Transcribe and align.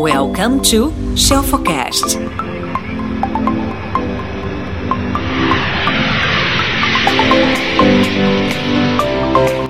Welcome 0.00 0.60
to 0.70 0.92
Shelfocast. 1.16 2.18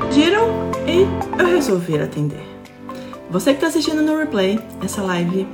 Pediram 0.03 0.71
e 0.87 1.41
eu 1.41 1.47
resolvi 1.47 1.99
atender. 1.99 2.47
Você 3.31 3.53
que 3.53 3.57
está 3.57 3.69
assistindo 3.69 4.03
no 4.03 4.19
replay 4.19 4.61
essa 4.85 5.01
live 5.01 5.49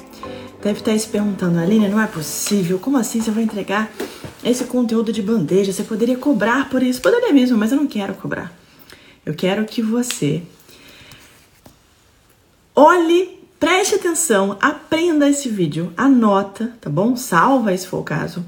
deve 0.61 0.81
estar 0.81 0.99
se 0.99 1.07
perguntando, 1.07 1.61
Aline, 1.61 1.87
não 1.89 2.03
é 2.03 2.09
possível, 2.09 2.81
como 2.81 2.99
assim 2.99 3.21
você 3.21 3.31
vai 3.31 3.45
entregar 3.45 3.93
esse 4.43 4.65
conteúdo 4.65 5.13
de 5.13 5.23
bandeja? 5.23 5.73
Você 5.73 5.85
poderia 5.85 6.19
cobrar 6.19 6.69
por 6.69 6.83
isso? 6.83 7.01
Poderia 7.01 7.33
mesmo, 7.33 7.57
mas 7.57 7.71
eu 7.71 7.77
não 7.79 7.87
quero 7.87 8.15
cobrar. 8.15 8.53
Eu 9.25 9.35
quero 9.35 9.65
que 9.67 9.81
você 9.81 10.43
olhe, 12.75 13.34
preste 13.65 13.95
atenção, 13.95 14.59
aprenda 14.61 15.27
esse 15.27 15.49
vídeo, 15.49 15.91
anota, 15.97 16.77
tá 16.83 16.91
bom? 16.91 17.17
Salva 17.17 17.75
se 17.75 17.87
for 17.87 18.01
o 18.01 18.05
caso 18.05 18.45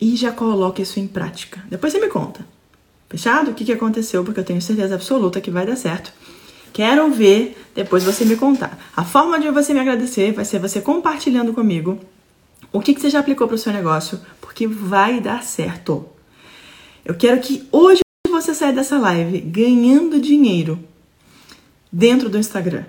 e 0.00 0.14
já 0.14 0.30
coloque 0.30 0.82
isso 0.82 1.00
em 1.00 1.08
prática. 1.08 1.60
Depois 1.68 1.92
você 1.92 1.98
me 1.98 2.06
conta. 2.06 2.46
Fechado? 3.08 3.50
O 3.50 3.54
que, 3.54 3.64
que 3.64 3.72
aconteceu? 3.72 4.22
Porque 4.22 4.38
eu 4.38 4.44
tenho 4.44 4.62
certeza 4.62 4.94
absoluta 4.94 5.40
que 5.40 5.50
vai 5.50 5.66
dar 5.66 5.74
certo. 5.74 6.12
Quero 6.72 7.10
ver 7.10 7.60
depois 7.74 8.04
você 8.04 8.24
me 8.24 8.36
contar. 8.36 8.78
A 8.96 9.02
forma 9.04 9.40
de 9.40 9.50
você 9.50 9.74
me 9.74 9.80
agradecer 9.80 10.30
vai 10.30 10.44
ser 10.44 10.60
você 10.60 10.80
compartilhando 10.80 11.52
comigo 11.52 11.98
o 12.72 12.78
que, 12.78 12.94
que 12.94 13.00
você 13.00 13.10
já 13.10 13.18
aplicou 13.18 13.48
para 13.48 13.56
o 13.56 13.58
seu 13.58 13.72
negócio, 13.72 14.20
porque 14.40 14.68
vai 14.68 15.20
dar 15.20 15.42
certo. 15.42 16.06
Eu 17.04 17.16
quero 17.16 17.40
que 17.40 17.66
hoje 17.72 18.02
você 18.30 18.54
saia 18.54 18.72
dessa 18.72 18.96
live 18.96 19.40
ganhando 19.40 20.20
dinheiro 20.20 20.78
dentro 21.90 22.28
do 22.28 22.38
Instagram. 22.38 22.84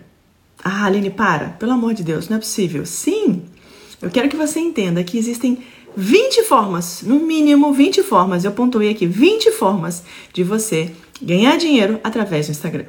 Ah, 0.63 0.85
Aline, 0.85 1.09
para. 1.09 1.49
Pelo 1.59 1.73
amor 1.73 1.93
de 1.93 2.03
Deus, 2.03 2.29
não 2.29 2.37
é 2.37 2.39
possível. 2.39 2.85
Sim, 2.85 3.43
eu 4.01 4.09
quero 4.09 4.29
que 4.29 4.37
você 4.37 4.59
entenda 4.59 5.03
que 5.03 5.17
existem 5.17 5.59
20 5.95 6.43
formas, 6.43 7.03
no 7.03 7.19
mínimo 7.19 7.71
20 7.71 8.01
formas, 8.03 8.43
eu 8.43 8.51
pontuei 8.51 8.89
aqui 8.89 9.05
20 9.05 9.51
formas 9.51 10.03
de 10.33 10.43
você 10.43 10.91
ganhar 11.21 11.57
dinheiro 11.57 11.99
através 12.03 12.47
do 12.47 12.51
Instagram. 12.51 12.85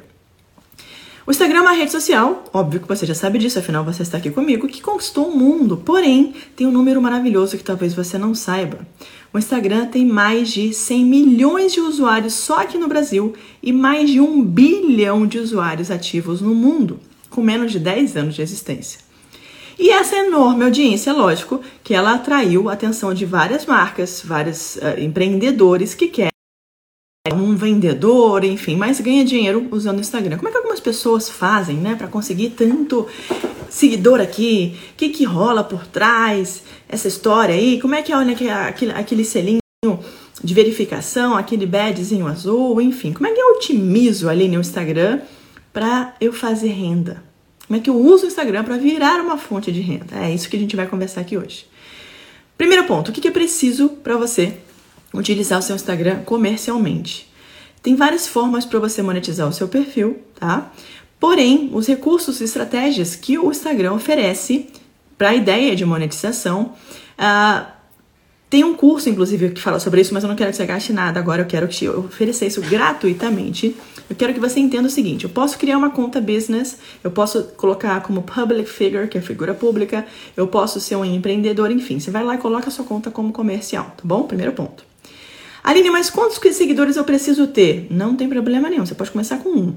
O 1.27 1.31
Instagram 1.31 1.59
é 1.59 1.61
uma 1.61 1.71
rede 1.71 1.91
social, 1.91 2.43
óbvio 2.53 2.79
que 2.79 2.87
você 2.87 3.05
já 3.05 3.15
sabe 3.15 3.39
disso, 3.39 3.57
afinal 3.57 3.83
você 3.83 4.03
está 4.03 4.17
aqui 4.17 4.29
comigo, 4.29 4.67
que 4.67 4.81
conquistou 4.81 5.29
o 5.29 5.37
mundo. 5.37 5.77
Porém, 5.77 6.35
tem 6.55 6.67
um 6.67 6.71
número 6.71 7.01
maravilhoso 7.01 7.57
que 7.57 7.63
talvez 7.63 7.93
você 7.93 8.17
não 8.17 8.35
saiba. 8.35 8.87
O 9.33 9.37
Instagram 9.39 9.87
tem 9.87 10.05
mais 10.05 10.49
de 10.49 10.71
100 10.71 11.05
milhões 11.05 11.73
de 11.73 11.81
usuários 11.81 12.33
só 12.33 12.61
aqui 12.61 12.77
no 12.77 12.87
Brasil 12.87 13.33
e 13.61 13.73
mais 13.73 14.09
de 14.09 14.19
um 14.19 14.43
bilhão 14.43 15.25
de 15.25 15.39
usuários 15.39 15.89
ativos 15.89 16.41
no 16.41 16.53
mundo, 16.53 16.99
com 17.35 17.41
menos 17.41 17.71
de 17.73 17.79
10 17.79 18.15
anos 18.15 18.35
de 18.35 18.41
existência. 18.41 19.01
E 19.77 19.89
essa 19.89 20.15
enorme 20.15 20.63
audiência, 20.63 21.11
lógico, 21.11 21.61
que 21.83 21.93
ela 21.93 22.13
atraiu 22.13 22.69
a 22.69 22.73
atenção 22.73 23.13
de 23.13 23.25
várias 23.25 23.65
marcas, 23.65 24.21
vários 24.23 24.77
uh, 24.77 24.97
empreendedores 24.97 25.93
que 25.93 26.07
querem 26.07 26.31
um 27.33 27.55
vendedor, 27.55 28.45
enfim, 28.45 28.77
mas 28.77 29.01
ganha 29.01 29.25
dinheiro 29.25 29.67
usando 29.71 29.97
o 29.97 30.01
Instagram. 30.01 30.37
Como 30.37 30.47
é 30.47 30.51
que 30.51 30.57
algumas 30.57 30.79
pessoas 30.79 31.27
fazem, 31.29 31.75
né, 31.75 31.95
para 31.95 32.07
conseguir 32.07 32.51
tanto 32.51 33.05
seguidor 33.69 34.21
aqui? 34.21 34.77
O 34.93 34.95
que, 34.95 35.09
que 35.09 35.25
rola 35.25 35.61
por 35.61 35.85
trás? 35.85 36.63
Essa 36.87 37.09
história 37.09 37.53
aí? 37.53 37.81
Como 37.81 37.95
é 37.95 38.01
que 38.01 38.13
é, 38.13 38.17
olha, 38.17 38.33
aquele, 38.67 38.91
aquele 38.91 39.25
selinho 39.25 39.59
de 40.41 40.53
verificação, 40.53 41.35
aquele 41.35 41.65
badgezinho 41.65 42.27
azul, 42.27 42.79
enfim? 42.79 43.11
Como 43.11 43.27
é 43.27 43.31
que 43.33 43.41
eu 43.41 43.55
otimizo 43.55 44.29
ali 44.29 44.47
no 44.47 44.61
Instagram 44.61 45.19
para 45.75 46.15
eu 46.21 46.31
fazer 46.31 46.69
renda? 46.69 47.21
Como 47.67 47.77
é 47.77 47.83
que 47.83 47.89
eu 47.89 47.99
uso 47.99 48.23
o 48.23 48.27
Instagram 48.27 48.63
para 48.63 48.77
virar 48.77 49.19
uma 49.19 49.37
fonte 49.37 49.73
de 49.73 49.81
renda? 49.81 50.15
É 50.15 50.33
isso 50.33 50.47
que 50.47 50.55
a 50.55 50.59
gente 50.59 50.73
vai 50.73 50.87
conversar 50.87 51.19
aqui 51.19 51.37
hoje. 51.37 51.67
Primeiro 52.57 52.85
ponto, 52.85 53.09
o 53.09 53.11
que 53.11 53.27
é 53.27 53.31
preciso 53.31 53.89
para 53.89 54.15
você 54.15 54.57
utilizar 55.13 55.59
o 55.59 55.61
seu 55.61 55.75
Instagram 55.75 56.21
comercialmente. 56.23 57.29
Tem 57.83 57.93
várias 57.93 58.25
formas 58.25 58.63
para 58.63 58.79
você 58.79 59.01
monetizar 59.01 59.49
o 59.49 59.51
seu 59.51 59.67
perfil, 59.67 60.19
tá? 60.39 60.71
Porém, 61.19 61.69
os 61.73 61.87
recursos 61.87 62.39
e 62.39 62.45
estratégias 62.45 63.13
que 63.13 63.37
o 63.37 63.51
Instagram 63.51 63.95
oferece 63.95 64.67
para 65.17 65.31
a 65.31 65.35
ideia 65.35 65.75
de 65.75 65.83
monetização, 65.83 66.73
uh, 67.19 67.65
tem 68.49 68.63
um 68.63 68.75
curso, 68.75 69.09
inclusive, 69.09 69.49
que 69.49 69.61
fala 69.61 69.81
sobre 69.81 69.99
isso, 69.99 70.13
mas 70.13 70.23
eu 70.23 70.29
não 70.29 70.37
quero 70.37 70.51
que 70.51 70.55
você 70.55 70.65
gaste 70.65 70.93
nada 70.93 71.19
agora, 71.19 71.41
eu 71.41 71.45
quero 71.45 71.67
te 71.67 71.89
oferecer 71.89 72.47
isso 72.47 72.61
gratuitamente. 72.61 73.75
Eu 74.09 74.15
quero 74.15 74.33
que 74.33 74.39
você 74.39 74.59
entenda 74.59 74.87
o 74.87 74.91
seguinte: 74.91 75.23
eu 75.23 75.29
posso 75.29 75.57
criar 75.57 75.77
uma 75.77 75.89
conta 75.89 76.21
business, 76.21 76.77
eu 77.03 77.11
posso 77.11 77.43
colocar 77.57 78.01
como 78.01 78.21
public 78.21 78.69
figure, 78.69 79.07
que 79.07 79.17
é 79.17 79.21
figura 79.21 79.53
pública, 79.53 80.05
eu 80.35 80.47
posso 80.47 80.79
ser 80.79 80.95
um 80.95 81.05
empreendedor, 81.05 81.71
enfim. 81.71 81.99
Você 81.99 82.11
vai 82.11 82.23
lá 82.23 82.35
e 82.35 82.37
coloca 82.37 82.67
a 82.67 82.71
sua 82.71 82.85
conta 82.85 83.09
como 83.09 83.31
comercial, 83.31 83.85
tá 83.97 84.03
bom? 84.03 84.23
Primeiro 84.23 84.53
ponto. 84.53 84.83
Aline, 85.63 85.89
mas 85.89 86.11
quantos 86.11 86.39
seguidores 86.55 86.95
eu 86.95 87.03
preciso 87.03 87.47
ter? 87.47 87.87
Não 87.89 88.15
tem 88.15 88.29
problema 88.29 88.69
nenhum, 88.69 88.85
você 88.85 88.93
pode 88.93 89.09
começar 89.09 89.37
com 89.37 89.49
um. 89.49 89.75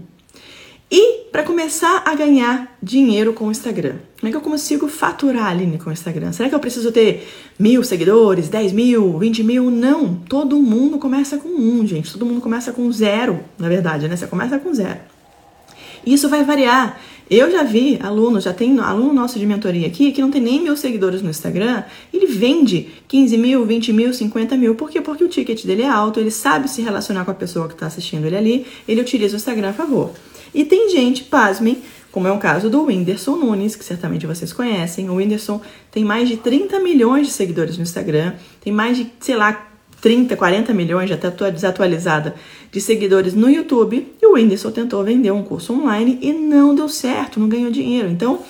E 0.91 1.25
para 1.31 1.43
começar 1.43 2.03
a 2.07 2.15
ganhar 2.15 2.77
dinheiro 2.83 3.35
com 3.35 3.49
o 3.49 3.51
Instagram, 3.51 3.97
como 4.19 4.29
é 4.29 4.31
que 4.31 4.37
eu 4.37 4.41
consigo 4.41 4.89
faturar, 4.89 5.47
Aline, 5.47 5.77
com 5.77 5.91
o 5.91 5.93
Instagram? 5.93 6.33
Será 6.33 6.49
que 6.49 6.55
eu 6.55 6.61
preciso 6.61 6.91
ter 6.91 7.29
mil 7.59 7.85
seguidores, 7.85 8.49
10 8.49 8.73
mil, 8.73 9.19
20 9.19 9.45
mil? 9.45 9.71
Não, 9.71 10.15
todo 10.15 10.57
mundo 10.57 10.99
começa 10.99 11.37
com 11.37 11.49
um, 11.49 11.87
gente. 11.87 12.11
Todo 12.11 12.25
mundo 12.25 12.41
começa 12.41 12.73
com 12.73 12.91
zero, 12.91 13.41
na 13.59 13.69
verdade, 13.69 14.09
né? 14.09 14.17
Você 14.17 14.27
começa 14.27 14.59
com 14.59 14.73
zero. 14.73 15.01
Isso 16.07 16.29
vai 16.29 16.43
variar. 16.43 16.99
Eu 17.31 17.51
já 17.51 17.63
vi 17.63 17.99
aluno, 18.03 18.41
já 18.41 18.55
tem 18.55 18.79
aluno 18.79 19.13
nosso 19.13 19.39
de 19.39 19.45
mentoria 19.45 19.87
aqui 19.87 20.13
que 20.13 20.23
não 20.23 20.31
tem 20.31 20.41
nem 20.41 20.63
mil 20.63 20.75
seguidores 20.75 21.21
no 21.21 21.29
Instagram, 21.29 21.85
ele 22.11 22.25
vende 22.25 22.89
15 23.07 23.37
mil, 23.37 23.67
20 23.67 23.93
mil, 23.93 24.15
50 24.15 24.57
mil. 24.57 24.75
Por 24.75 24.89
quê? 24.89 25.03
Porque 25.03 25.23
o 25.23 25.29
ticket 25.29 25.67
dele 25.67 25.83
é 25.83 25.89
alto, 25.89 26.19
ele 26.19 26.31
sabe 26.31 26.71
se 26.71 26.81
relacionar 26.81 27.27
com 27.27 27.31
a 27.31 27.35
pessoa 27.35 27.69
que 27.69 27.75
está 27.75 27.87
assistindo 27.87 28.25
ele 28.25 28.37
ali, 28.37 28.67
ele 28.89 29.03
utiliza 29.03 29.35
o 29.35 29.37
Instagram 29.37 29.69
a 29.69 29.73
favor. 29.75 30.13
E 30.55 30.65
tem 30.65 30.91
gente, 30.91 31.25
pasmem, 31.25 31.83
como 32.11 32.27
é 32.27 32.33
o 32.33 32.39
caso 32.39 32.71
do 32.71 32.85
Whindersson 32.85 33.37
Nunes, 33.37 33.77
que 33.77 33.85
certamente 33.85 34.27
vocês 34.27 34.53
conhecem. 34.53 35.09
O 35.11 35.17
Whindersson 35.17 35.61
tem 35.91 36.05
mais 36.05 36.29
de 36.29 36.37
30 36.37 36.81
milhões 36.81 37.27
de 37.27 37.33
seguidores 37.33 37.77
no 37.77 37.83
Instagram, 37.83 38.35
tem 38.61 38.73
mais 38.73 38.97
de, 38.97 39.11
sei 39.21 39.37
lá, 39.37 39.69
30, 40.01 40.37
40 40.37 40.73
milhões, 40.73 41.09
já 41.09 41.17
está 41.17 41.31
desatualizada, 41.51 42.35
de 42.71 42.81
seguidores 42.81 43.35
no 43.35 43.51
YouTube. 43.51 44.15
E 44.21 44.27
o 44.27 44.35
Whindersson 44.35 44.71
tentou 44.71 45.03
vender 45.05 45.31
um 45.31 45.43
curso 45.43 45.73
online 45.73 46.19
e 46.23 46.33
não 46.33 46.75
deu 46.75 46.89
certo, 46.89 47.41
não 47.41 47.49
ganhou 47.49 47.71
dinheiro. 47.71 48.09
Então, 48.09 48.41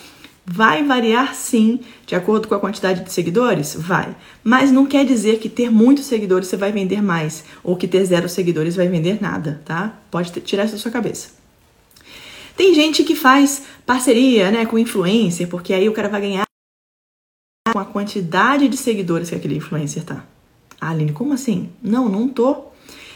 vai 0.45 0.83
variar 0.83 1.35
sim, 1.35 1.81
de 2.07 2.15
acordo 2.15 2.49
com 2.49 2.55
a 2.55 2.61
quantidade 2.61 3.05
de 3.05 3.13
seguidores? 3.13 3.75
Vai. 3.79 4.15
Mas 4.43 4.71
não 4.71 4.87
quer 4.87 5.05
dizer 5.05 5.39
que 5.39 5.49
ter 5.49 5.71
muitos 5.71 6.07
seguidores 6.07 6.49
você 6.49 6.57
vai 6.57 6.73
vender 6.73 7.03
mais, 7.03 7.45
ou 7.63 7.77
que 7.77 7.89
ter 7.89 8.05
zero 8.05 8.29
seguidores 8.29 8.77
vai 8.77 8.89
vender 8.89 9.21
nada, 9.21 9.61
tá? 9.65 9.99
Pode 10.11 10.31
tirar 10.41 10.65
isso 10.65 10.75
da 10.75 10.79
sua 10.79 10.91
cabeça. 10.91 11.38
Tem 12.59 12.75
gente 12.75 13.05
que 13.05 13.15
faz 13.15 13.63
parceria 13.87 14.51
né, 14.51 14.67
com 14.67 14.77
influencer, 14.77 15.47
porque 15.49 15.73
aí 15.73 15.89
o 15.89 15.93
cara 15.93 16.09
vai 16.09 16.21
ganhar 16.21 16.45
com 17.73 17.79
a 17.79 17.85
quantidade 17.85 18.67
de 18.69 18.77
seguidores 18.77 19.29
que 19.29 19.37
aquele 19.37 19.55
influencer 19.55 20.03
tá. 20.03 20.25
Ah, 20.81 20.91
Aline, 20.91 21.13
como 21.13 21.33
assim? 21.33 21.71
Não, 21.81 22.09
não 22.09 22.29
tô. 22.29 22.65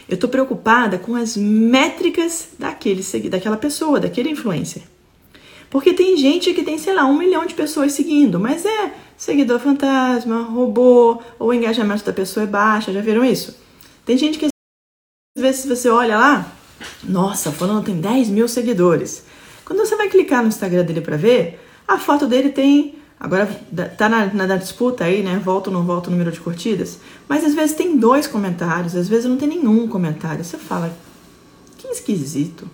Eu 0.07 0.15
tô 0.15 0.29
preocupada 0.29 0.97
com 0.97 1.13
as 1.13 1.35
métricas 1.35 2.51
daquele, 2.57 3.03
daquela 3.29 3.57
pessoa, 3.57 3.99
daquele 3.99 4.29
influencer. 4.29 4.83
Porque 5.69 5.91
tem 5.91 6.15
gente 6.15 6.53
que 6.53 6.63
tem, 6.63 6.77
sei 6.77 6.93
lá, 6.93 7.03
um 7.03 7.17
milhão 7.17 7.45
de 7.45 7.53
pessoas 7.53 7.91
seguindo, 7.91 8.39
mas 8.39 8.65
é 8.65 8.95
seguidor 9.17 9.59
fantasma, 9.59 10.43
robô, 10.43 11.21
ou 11.37 11.49
o 11.49 11.53
engajamento 11.53 12.05
da 12.05 12.13
pessoa 12.13 12.45
é 12.45 12.47
baixo, 12.47 12.93
já 12.93 13.01
viram 13.01 13.25
isso? 13.25 13.59
Tem 14.05 14.17
gente 14.17 14.39
que 14.39 14.45
às 14.45 15.41
vezes 15.41 15.65
você 15.65 15.89
olha 15.89 16.17
lá, 16.17 16.62
nossa, 17.03 17.51
falando 17.51 17.85
tem 17.85 17.99
10 17.99 18.29
mil 18.29 18.47
seguidores. 18.47 19.23
Quando 19.65 19.79
você 19.79 19.95
vai 19.95 20.09
clicar 20.09 20.41
no 20.41 20.49
Instagram 20.49 20.83
dele 20.83 21.01
para 21.01 21.17
ver, 21.17 21.59
a 21.87 21.97
foto 21.97 22.27
dele 22.27 22.49
tem 22.49 22.95
Agora 23.23 23.45
tá 23.97 24.09
na, 24.09 24.25
na, 24.33 24.57
disputa 24.57 25.05
aí, 25.05 25.23
né? 25.23 25.41
Volta 25.41 25.69
ou 25.69 25.73
não 25.73 25.85
volta 25.85 26.09
o 26.09 26.11
número 26.11 26.29
de 26.29 26.41
curtidas. 26.41 26.99
Mas 27.25 27.45
às 27.45 27.53
vezes 27.53 27.73
tem 27.73 27.95
dois 27.95 28.27
comentários, 28.27 28.97
às 28.97 29.07
vezes 29.07 29.23
não 29.29 29.37
tem 29.37 29.47
nenhum 29.47 29.87
comentário. 29.87 30.43
Você 30.43 30.57
fala, 30.57 30.93
que 31.77 31.87
esquisito. 31.87 32.69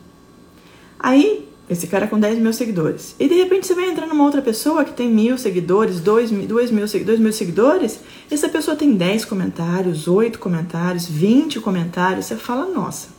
Aí, 1.00 1.48
esse 1.70 1.86
cara 1.86 2.08
com 2.08 2.20
10 2.20 2.40
mil 2.40 2.52
seguidores. 2.52 3.16
E 3.20 3.28
de 3.28 3.36
repente 3.36 3.68
você 3.68 3.76
vai 3.76 3.92
entrar 3.92 4.08
numa 4.08 4.24
outra 4.24 4.42
pessoa 4.42 4.84
que 4.84 4.92
tem 4.92 5.08
mil 5.08 5.38
seguidores, 5.38 6.00
dois, 6.00 6.32
dois, 6.32 6.72
mil, 6.72 6.88
dois 7.06 7.20
mil 7.20 7.32
seguidores. 7.32 8.00
Essa 8.32 8.50
pessoa 8.50 8.76
tem 8.76 8.96
10 8.96 9.26
comentários, 9.26 10.08
8 10.08 10.40
comentários, 10.40 11.06
20 11.06 11.60
comentários. 11.60 12.26
Você 12.26 12.36
fala, 12.36 12.66
nossa, 12.66 13.10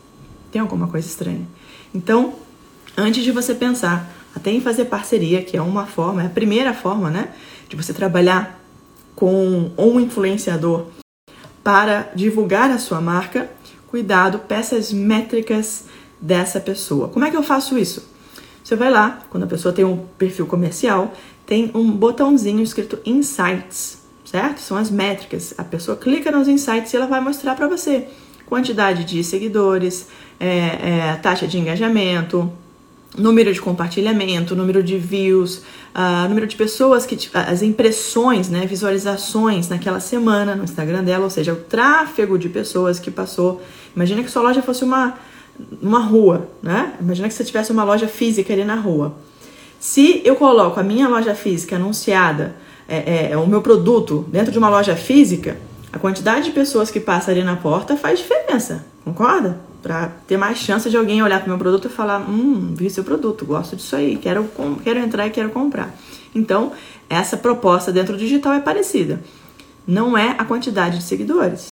tem 0.51 0.61
alguma 0.61 0.89
coisa 0.89 1.07
estranha. 1.07 1.47
Então, 1.95 2.35
antes 2.97 3.23
de 3.23 3.33
você 3.33 3.55
pensar 3.55 4.11
até 4.35 4.51
em 4.51 4.61
fazer 4.61 4.87
parceria, 4.87 5.43
que 5.43 5.57
é 5.57 5.63
uma 5.63 5.87
forma, 5.87 6.23
é 6.23 6.27
a 6.27 6.31
primeira 6.31 6.73
forma, 6.73 7.11
né, 7.11 7.31
de 7.69 7.77
você 7.77 7.93
trabalhar 7.93 8.61
com 9.15 9.71
um 9.77 10.01
influenciador 10.01 10.87
para 11.63 12.11
divulgar 12.15 12.71
a 12.71 12.79
sua 12.79 13.01
marca. 13.01 13.51
Cuidado, 13.89 14.39
peça 14.39 14.77
as 14.77 14.93
métricas 14.93 15.85
dessa 16.21 16.61
pessoa. 16.61 17.09
Como 17.09 17.25
é 17.25 17.31
que 17.31 17.37
eu 17.37 17.43
faço 17.43 17.77
isso? 17.77 18.09
Você 18.63 18.77
vai 18.77 18.91
lá, 18.91 19.21
quando 19.31 19.45
a 19.45 19.47
pessoa 19.47 19.75
tem 19.75 19.85
um 19.85 20.07
perfil 20.19 20.47
comercial, 20.47 21.13
tem 21.45 21.71
um 21.75 21.91
botãozinho 21.91 22.63
escrito 22.63 23.01
Insights, 23.05 23.99
certo? 24.25 24.61
São 24.61 24.77
as 24.77 24.91
métricas. 24.91 25.55
A 25.59 25.65
pessoa 25.65 25.97
clica 25.97 26.31
nos 26.31 26.47
Insights 26.47 26.93
e 26.93 26.97
ela 26.97 27.07
vai 27.07 27.21
mostrar 27.21 27.57
para 27.57 27.67
você 27.67 28.07
quantidade 28.51 29.05
de 29.05 29.25
seguidores, 29.25 30.09
é, 30.39 30.49
é, 30.49 31.19
taxa 31.23 31.47
de 31.47 31.57
engajamento, 31.57 32.53
número 33.17 33.53
de 33.55 33.61
compartilhamento, 33.61 34.57
número 34.57 34.83
de 34.83 34.99
views, 34.99 35.59
uh, 35.95 36.29
número 36.29 36.47
de 36.47 36.57
pessoas 36.57 37.07
que 37.07 37.17
as 37.35 37.63
impressões, 37.63 38.49
né, 38.49 38.67
visualizações 38.67 39.69
naquela 39.69 39.99
semana 40.01 40.55
no 40.55 40.65
Instagram 40.65 41.03
dela, 41.03 41.25
ou 41.25 41.31
seja, 41.31 41.53
o 41.53 41.57
tráfego 41.57 42.39
de 42.39 42.49
pessoas 42.49 43.01
que 43.01 43.11
passou. 43.11 43.63
Imagina 43.97 44.23
que 44.23 44.31
sua 44.31 44.43
loja 44.43 44.63
fosse 44.63 44.85
uma 44.85 45.15
uma 45.83 46.01
rua, 46.01 46.49
né? 46.63 46.95
Imagina 47.01 47.29
que 47.29 47.35
você 47.35 47.45
tivesse 47.45 47.71
uma 47.71 47.85
loja 47.85 48.09
física 48.09 48.51
ali 48.51 48.65
na 48.65 48.77
rua. 48.77 49.15
Se 49.79 50.23
eu 50.25 50.35
coloco 50.35 50.81
a 50.81 50.83
minha 50.83 51.07
loja 51.07 51.35
física 51.35 51.77
anunciada, 51.77 52.57
é, 52.89 52.97
é, 52.97 53.29
é 53.33 53.37
o 53.37 53.47
meu 53.47 53.61
produto 53.61 54.25
dentro 54.29 54.51
de 54.51 54.59
uma 54.59 54.71
loja 54.71 54.97
física, 54.97 55.59
a 55.93 55.99
quantidade 55.99 56.47
de 56.47 56.53
pessoas 56.53 56.91
que 56.91 57.01
passa 57.01 57.31
ali 57.31 57.43
na 57.43 57.57
porta 57.57 57.97
faz 57.97 58.19
diferença, 58.19 58.85
concorda? 59.05 59.71
para 59.83 60.09
ter 60.27 60.37
mais 60.37 60.59
chance 60.59 60.89
de 60.91 60.97
alguém 60.97 61.23
olhar 61.23 61.39
para 61.39 61.47
o 61.47 61.49
meu 61.49 61.59
produto 61.59 61.87
e 61.87 61.91
falar: 61.91 62.21
Hum, 62.21 62.75
vi 62.75 62.91
seu 62.91 63.05
produto, 63.05 63.45
gosto 63.45 63.77
disso 63.77 63.97
aí, 63.97 64.17
quero, 64.17 64.49
quero 64.83 64.99
entrar 64.99 65.27
e 65.27 65.31
quero 65.31 65.51
comprar. 65.51 65.95
Então, 66.35 66.73
essa 67.09 67.37
proposta 67.37 67.91
dentro 67.91 68.15
do 68.15 68.19
digital 68.19 68.53
é 68.53 68.61
parecida. 68.61 69.21
Não 69.87 70.17
é 70.17 70.37
a 70.39 70.45
quantidade 70.45 70.99
de 70.99 71.05
seguidores, 71.05 71.69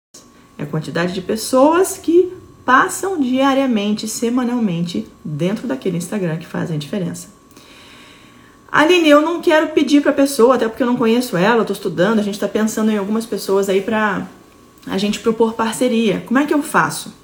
é 0.58 0.62
a 0.62 0.66
quantidade 0.66 1.12
de 1.12 1.20
pessoas 1.20 1.98
que 1.98 2.32
passam 2.64 3.20
diariamente, 3.20 4.06
semanalmente, 4.06 5.06
dentro 5.24 5.66
daquele 5.66 5.96
Instagram 5.96 6.36
que 6.36 6.46
fazem 6.46 6.76
a 6.76 6.78
diferença. 6.78 7.28
Aline, 8.74 9.08
eu 9.08 9.22
não 9.22 9.40
quero 9.40 9.68
pedir 9.68 10.02
para 10.02 10.10
a 10.10 10.14
pessoa, 10.14 10.56
até 10.56 10.66
porque 10.66 10.82
eu 10.82 10.86
não 10.88 10.96
conheço 10.96 11.36
ela, 11.36 11.60
estou 11.60 11.74
estudando, 11.74 12.18
a 12.18 12.22
gente 12.22 12.34
está 12.34 12.48
pensando 12.48 12.90
em 12.90 12.98
algumas 12.98 13.24
pessoas 13.24 13.68
aí 13.68 13.80
para 13.80 14.26
a 14.84 14.98
gente 14.98 15.20
propor 15.20 15.54
parceria. 15.54 16.24
Como 16.26 16.40
é 16.40 16.44
que 16.44 16.52
eu 16.52 16.60
faço? 16.60 17.14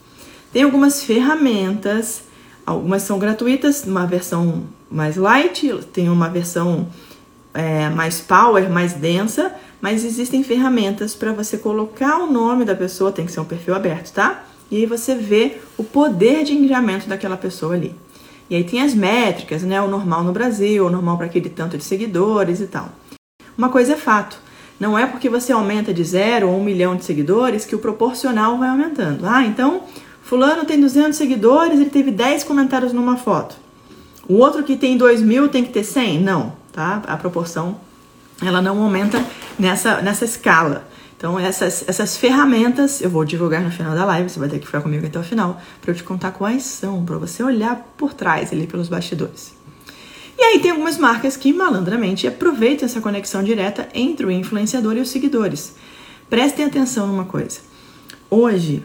Tem 0.53 0.63
algumas 0.63 1.03
ferramentas, 1.03 2.23
algumas 2.65 3.03
são 3.03 3.19
gratuitas, 3.19 3.83
uma 3.85 4.07
versão 4.07 4.63
mais 4.89 5.17
light, 5.17 5.77
tem 5.93 6.09
uma 6.09 6.29
versão 6.29 6.87
é, 7.53 7.89
mais 7.89 8.21
power, 8.21 8.71
mais 8.71 8.93
densa, 8.93 9.53
mas 9.81 10.05
existem 10.05 10.45
ferramentas 10.45 11.17
para 11.17 11.33
você 11.33 11.59
colocar 11.59 12.19
o 12.19 12.31
nome 12.31 12.65
da 12.65 12.77
pessoa, 12.77 13.11
tem 13.11 13.27
que 13.27 13.33
ser 13.33 13.41
um 13.41 13.45
perfil 13.45 13.75
aberto, 13.75 14.13
tá? 14.13 14.45
E 14.71 14.77
aí 14.77 14.87
você 14.87 15.17
vê 15.17 15.57
o 15.77 15.83
poder 15.83 16.45
de 16.45 16.53
engajamento 16.55 17.09
daquela 17.09 17.37
pessoa 17.37 17.75
ali. 17.75 17.93
E 18.51 18.57
aí 18.57 18.65
tem 18.65 18.83
as 18.83 18.93
métricas, 18.93 19.63
né? 19.63 19.81
O 19.81 19.87
normal 19.87 20.25
no 20.25 20.33
Brasil, 20.33 20.85
o 20.85 20.91
normal 20.91 21.17
para 21.17 21.27
aquele 21.27 21.49
tanto 21.49 21.79
de 21.79 21.85
seguidores 21.85 22.61
e 22.61 22.67
tal. 22.67 22.89
Uma 23.57 23.69
coisa 23.69 23.93
é 23.93 23.97
fato. 23.97 24.37
Não 24.79 24.99
é 24.99 25.07
porque 25.07 25.29
você 25.29 25.53
aumenta 25.53 25.95
de 25.95 26.03
zero 26.03 26.49
ou 26.49 26.59
um 26.59 26.65
milhão 26.65 26.97
de 26.97 27.05
seguidores 27.05 27.65
que 27.65 27.77
o 27.77 27.79
proporcional 27.79 28.59
vai 28.59 28.69
aumentando. 28.69 29.25
Ah, 29.27 29.45
então 29.45 29.83
Fulano 30.23 30.65
tem 30.65 30.81
200 30.81 31.17
seguidores, 31.17 31.79
ele 31.79 31.91
teve 31.91 32.11
10 32.11 32.45
comentários 32.45 32.93
numa 32.93 33.17
foto. 33.17 33.57
O 34.29 34.35
outro 34.35 34.63
que 34.63 34.77
tem 34.77 34.97
2 34.97 35.23
mil 35.23 35.49
tem 35.49 35.65
que 35.65 35.71
ter 35.71 35.85
100? 35.85 36.21
Não, 36.21 36.53
tá? 36.73 37.03
A 37.07 37.17
proporção 37.17 37.77
ela 38.43 38.63
não 38.63 38.83
aumenta 38.83 39.25
nessa, 39.59 40.01
nessa 40.01 40.25
escala. 40.25 40.89
Então, 41.21 41.39
essas, 41.39 41.87
essas 41.87 42.17
ferramentas 42.17 43.03
eu 43.03 43.11
vou 43.11 43.27
divulgar 43.27 43.61
no 43.61 43.71
final 43.71 43.95
da 43.95 44.07
live, 44.07 44.31
você 44.31 44.39
vai 44.39 44.49
ter 44.49 44.59
que 44.59 44.65
ficar 44.65 44.81
comigo 44.81 45.05
até 45.05 45.19
o 45.19 45.23
final, 45.23 45.61
para 45.79 45.91
eu 45.91 45.95
te 45.95 46.03
contar 46.03 46.31
quais 46.31 46.63
são, 46.63 47.05
para 47.05 47.19
você 47.19 47.43
olhar 47.43 47.77
por 47.99 48.15
trás 48.15 48.55
ali 48.55 48.67
pelos 48.67 48.89
bastidores. 48.89 49.53
E 50.39 50.43
aí 50.43 50.61
tem 50.61 50.71
algumas 50.71 50.97
marcas 50.97 51.37
que 51.37 51.53
malandramente 51.53 52.27
aproveitam 52.27 52.87
essa 52.87 53.03
conexão 53.03 53.45
direta 53.45 53.87
entre 53.93 54.25
o 54.25 54.31
influenciador 54.31 54.97
e 54.97 55.01
os 55.01 55.11
seguidores. 55.11 55.75
Prestem 56.31 56.65
atenção 56.65 57.07
numa 57.07 57.27
coisa. 57.27 57.61
Hoje, 58.31 58.83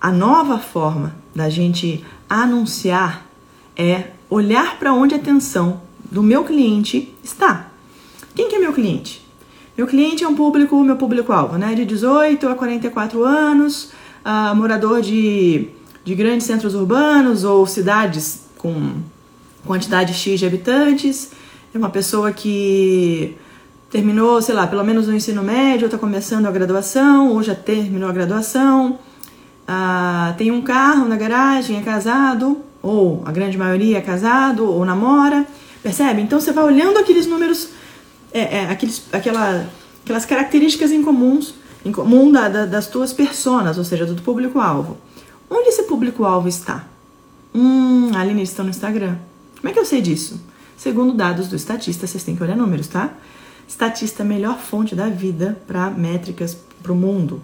a 0.00 0.12
nova 0.12 0.60
forma 0.60 1.16
da 1.34 1.50
gente 1.50 2.04
anunciar 2.30 3.26
é 3.76 4.10
olhar 4.30 4.78
para 4.78 4.94
onde 4.94 5.16
a 5.16 5.18
atenção 5.18 5.82
do 6.04 6.22
meu 6.22 6.44
cliente 6.44 7.12
está. 7.24 7.68
Quem 8.32 8.48
que 8.48 8.54
é 8.54 8.58
meu 8.60 8.72
cliente? 8.72 9.23
Meu 9.76 9.86
cliente 9.86 10.22
é 10.22 10.28
um 10.28 10.34
público, 10.34 10.82
meu 10.82 10.96
público-alvo, 10.96 11.58
né? 11.58 11.74
De 11.74 11.84
18 11.84 12.48
a 12.48 12.54
44 12.54 13.24
anos, 13.24 13.92
uh, 14.24 14.54
morador 14.54 15.00
de, 15.00 15.68
de 16.04 16.14
grandes 16.14 16.46
centros 16.46 16.74
urbanos 16.74 17.44
ou 17.44 17.66
cidades 17.66 18.44
com 18.56 18.92
quantidade 19.66 20.14
X 20.14 20.38
de 20.38 20.46
habitantes. 20.46 21.32
É 21.74 21.78
uma 21.78 21.90
pessoa 21.90 22.32
que 22.32 23.36
terminou, 23.90 24.40
sei 24.40 24.54
lá, 24.54 24.66
pelo 24.66 24.84
menos 24.84 25.08
o 25.08 25.12
ensino 25.12 25.42
médio, 25.42 25.86
está 25.86 25.98
começando 25.98 26.46
a 26.46 26.50
graduação, 26.50 27.30
ou 27.30 27.42
já 27.42 27.54
terminou 27.54 28.08
a 28.08 28.12
graduação 28.12 28.98
ah, 29.66 30.34
tem 30.36 30.50
um 30.50 30.62
carro 30.62 31.08
na 31.08 31.16
garagem, 31.16 31.78
é 31.78 31.82
casado, 31.82 32.58
ou 32.82 33.22
a 33.24 33.32
grande 33.32 33.56
maioria 33.56 33.98
é 33.98 34.00
casado, 34.00 34.70
ou 34.70 34.84
namora, 34.84 35.46
percebe? 35.82 36.20
Então 36.20 36.38
você 36.38 36.52
vai 36.52 36.64
olhando 36.64 36.98
aqueles 36.98 37.26
números, 37.26 37.70
é, 38.34 38.56
é, 38.56 38.68
aqueles, 38.68 39.04
aquela, 39.12 39.70
aquelas 40.02 40.26
características 40.26 40.90
em 40.90 41.04
comuns, 41.04 41.54
em 41.84 41.92
comum 41.92 42.32
da, 42.32 42.48
da, 42.48 42.66
das 42.66 42.88
tuas 42.88 43.12
personas, 43.12 43.78
ou 43.78 43.84
seja, 43.84 44.04
do 44.04 44.20
público-alvo. 44.20 44.98
Onde 45.48 45.68
esse 45.68 45.84
público-alvo 45.84 46.48
está? 46.48 46.84
Hum, 47.54 48.10
ali 48.16 48.32
eles 48.32 48.50
estão 48.50 48.64
no 48.64 48.72
Instagram. 48.72 49.18
Como 49.56 49.68
é 49.68 49.72
que 49.72 49.78
eu 49.78 49.84
sei 49.84 50.02
disso? 50.02 50.40
Segundo 50.76 51.14
dados 51.14 51.46
do 51.46 51.54
estatista, 51.54 52.08
vocês 52.08 52.24
têm 52.24 52.34
que 52.34 52.42
olhar 52.42 52.56
números, 52.56 52.88
tá? 52.88 53.14
Estatista 53.68 54.22
é 54.22 54.26
a 54.26 54.28
melhor 54.28 54.58
fonte 54.58 54.96
da 54.96 55.08
vida 55.08 55.56
para 55.66 55.90
métricas 55.90 56.56
para 56.82 56.92
o 56.92 56.96
mundo. 56.96 57.40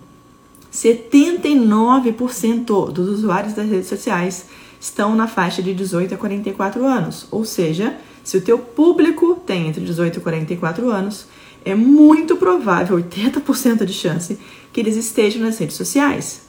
79% 0.72 2.92
dos 2.92 3.08
usuários 3.08 3.54
das 3.54 3.68
redes 3.68 3.88
sociais 3.88 4.46
estão 4.80 5.14
na 5.14 5.28
faixa 5.28 5.62
de 5.62 5.72
18 5.72 6.14
a 6.14 6.16
44 6.16 6.84
anos. 6.84 7.28
Ou 7.30 7.44
seja, 7.44 7.96
se 8.30 8.36
o 8.36 8.40
teu 8.40 8.60
público 8.60 9.42
tem 9.44 9.66
entre 9.66 9.84
18 9.84 10.18
e 10.18 10.22
44 10.22 10.88
anos, 10.88 11.26
é 11.64 11.74
muito 11.74 12.36
provável, 12.36 12.96
80% 12.96 13.84
de 13.84 13.92
chance, 13.92 14.38
que 14.72 14.78
eles 14.78 14.94
estejam 14.94 15.42
nas 15.42 15.58
redes 15.58 15.74
sociais. 15.74 16.42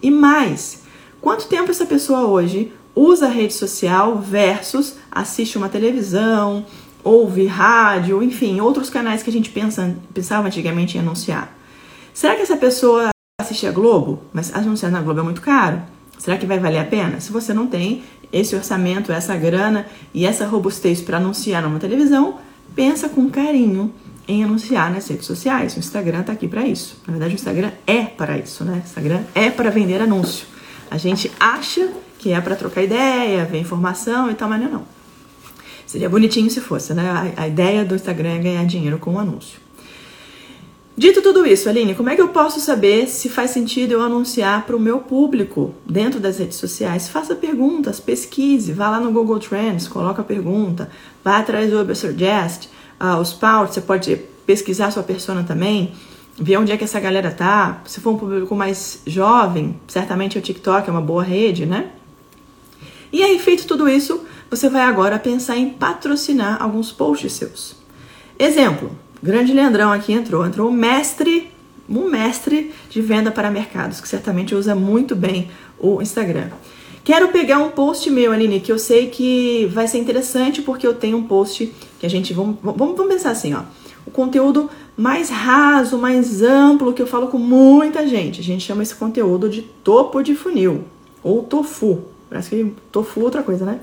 E 0.00 0.12
mais, 0.12 0.82
quanto 1.20 1.48
tempo 1.48 1.72
essa 1.72 1.86
pessoa 1.86 2.24
hoje 2.28 2.72
usa 2.94 3.26
a 3.26 3.28
rede 3.28 3.52
social 3.52 4.20
versus 4.20 4.94
assiste 5.10 5.58
uma 5.58 5.68
televisão, 5.68 6.64
ouve 7.02 7.46
rádio, 7.46 8.22
enfim, 8.22 8.60
outros 8.60 8.88
canais 8.88 9.20
que 9.20 9.30
a 9.30 9.32
gente 9.32 9.50
pensa, 9.50 9.92
pensava 10.14 10.46
antigamente 10.46 10.96
em 10.96 11.00
anunciar? 11.00 11.52
Será 12.12 12.36
que 12.36 12.42
essa 12.42 12.56
pessoa 12.56 13.10
assistir 13.40 13.66
a 13.66 13.72
Globo, 13.72 14.22
mas 14.32 14.54
anunciar 14.54 14.92
na 14.92 15.00
Globo 15.00 15.18
é 15.18 15.24
muito 15.24 15.40
caro. 15.40 15.82
Será 16.16 16.36
que 16.38 16.46
vai 16.46 16.60
valer 16.60 16.78
a 16.78 16.84
pena? 16.84 17.18
Se 17.18 17.32
você 17.32 17.52
não 17.52 17.66
tem 17.66 18.04
esse 18.34 18.56
orçamento, 18.56 19.12
essa 19.12 19.36
grana 19.36 19.86
e 20.12 20.26
essa 20.26 20.44
robustez 20.44 21.00
para 21.00 21.18
anunciar 21.18 21.62
numa 21.62 21.78
televisão, 21.78 22.38
pensa 22.74 23.08
com 23.08 23.30
carinho 23.30 23.94
em 24.26 24.42
anunciar 24.42 24.92
nas 24.92 25.06
redes 25.06 25.24
sociais. 25.24 25.76
O 25.76 25.78
Instagram 25.78 26.22
está 26.22 26.32
aqui 26.32 26.48
para 26.48 26.66
isso. 26.66 27.00
Na 27.06 27.12
verdade, 27.12 27.34
o 27.34 27.36
Instagram 27.36 27.70
é 27.86 28.02
para 28.02 28.36
isso, 28.36 28.64
né? 28.64 28.82
O 28.82 28.86
Instagram 28.88 29.22
é 29.36 29.50
para 29.50 29.70
vender 29.70 30.02
anúncio. 30.02 30.46
A 30.90 30.98
gente 30.98 31.30
acha 31.38 31.92
que 32.18 32.32
é 32.32 32.40
para 32.40 32.56
trocar 32.56 32.82
ideia, 32.82 33.44
ver 33.44 33.60
informação 33.60 34.28
e 34.28 34.34
tal, 34.34 34.48
mas 34.48 34.60
não 34.60 34.66
é 34.66 34.70
não. 34.72 34.82
Seria 35.86 36.10
bonitinho 36.10 36.50
se 36.50 36.60
fosse, 36.60 36.92
né? 36.92 37.32
A, 37.36 37.42
a 37.42 37.48
ideia 37.48 37.84
do 37.84 37.94
Instagram 37.94 38.30
é 38.30 38.38
ganhar 38.38 38.64
dinheiro 38.66 38.98
com 38.98 39.14
o 39.14 39.18
anúncio. 39.18 39.63
Dito 40.96 41.20
tudo 41.20 41.44
isso, 41.44 41.68
Aline, 41.68 41.92
como 41.96 42.08
é 42.08 42.14
que 42.14 42.22
eu 42.22 42.28
posso 42.28 42.60
saber 42.60 43.08
se 43.08 43.28
faz 43.28 43.50
sentido 43.50 43.92
eu 43.92 44.00
anunciar 44.00 44.64
para 44.64 44.76
o 44.76 44.80
meu 44.80 45.00
público 45.00 45.74
dentro 45.84 46.20
das 46.20 46.38
redes 46.38 46.56
sociais? 46.56 47.08
Faça 47.08 47.34
perguntas, 47.34 47.98
pesquise, 47.98 48.72
vá 48.72 48.88
lá 48.88 49.00
no 49.00 49.10
Google 49.10 49.40
Trends, 49.40 49.88
coloca 49.88 50.22
a 50.22 50.24
pergunta, 50.24 50.88
vá 51.24 51.38
atrás 51.38 51.68
do 51.68 51.80
Ubersuggest, 51.80 52.68
uh, 53.00 53.20
os 53.20 53.32
Powers, 53.32 53.74
você 53.74 53.80
pode 53.80 54.16
pesquisar 54.46 54.92
sua 54.92 55.02
persona 55.02 55.42
também, 55.42 55.92
ver 56.38 56.58
onde 56.58 56.70
é 56.70 56.76
que 56.76 56.84
essa 56.84 57.00
galera 57.00 57.32
tá. 57.32 57.82
Se 57.86 58.00
for 58.00 58.10
um 58.10 58.16
público 58.16 58.54
mais 58.54 59.00
jovem, 59.04 59.76
certamente 59.88 60.38
o 60.38 60.40
TikTok 60.40 60.88
é 60.88 60.92
uma 60.92 61.00
boa 61.00 61.24
rede, 61.24 61.66
né? 61.66 61.90
E 63.12 63.20
aí, 63.20 63.36
feito 63.40 63.66
tudo 63.66 63.88
isso, 63.88 64.24
você 64.48 64.68
vai 64.68 64.82
agora 64.82 65.18
pensar 65.18 65.56
em 65.56 65.70
patrocinar 65.70 66.62
alguns 66.62 66.92
posts 66.92 67.32
seus. 67.32 67.76
Exemplo, 68.38 68.90
grande 69.24 69.54
Leandrão 69.54 69.90
aqui 69.90 70.12
entrou. 70.12 70.44
Entrou 70.44 70.68
um 70.68 70.72
mestre, 70.72 71.50
um 71.88 72.10
mestre 72.10 72.72
de 72.90 73.00
venda 73.00 73.30
para 73.30 73.50
mercados, 73.50 73.98
que 73.98 74.06
certamente 74.06 74.54
usa 74.54 74.74
muito 74.74 75.16
bem 75.16 75.48
o 75.78 76.02
Instagram. 76.02 76.48
Quero 77.02 77.28
pegar 77.28 77.58
um 77.58 77.70
post 77.70 78.10
meu, 78.10 78.32
Aline, 78.32 78.60
que 78.60 78.70
eu 78.70 78.78
sei 78.78 79.08
que 79.08 79.66
vai 79.72 79.88
ser 79.88 79.98
interessante 79.98 80.60
porque 80.60 80.86
eu 80.86 80.94
tenho 80.94 81.16
um 81.16 81.24
post 81.24 81.72
que 81.98 82.04
a 82.04 82.08
gente. 82.08 82.34
Vamos, 82.34 82.56
vamos, 82.62 82.96
vamos 82.96 83.12
pensar 83.12 83.30
assim, 83.30 83.54
ó. 83.54 83.62
O 84.06 84.10
conteúdo 84.10 84.68
mais 84.94 85.30
raso, 85.30 85.96
mais 85.96 86.42
amplo, 86.42 86.92
que 86.92 87.00
eu 87.00 87.06
falo 87.06 87.28
com 87.28 87.38
muita 87.38 88.06
gente. 88.06 88.40
A 88.40 88.44
gente 88.44 88.64
chama 88.64 88.82
esse 88.82 88.94
conteúdo 88.94 89.48
de 89.48 89.62
topo 89.62 90.22
de 90.22 90.34
funil 90.34 90.84
ou 91.22 91.42
tofu. 91.42 92.02
Parece 92.28 92.50
que 92.50 92.74
tofu 92.92 93.20
é 93.20 93.24
outra 93.24 93.42
coisa, 93.42 93.64
né? 93.64 93.80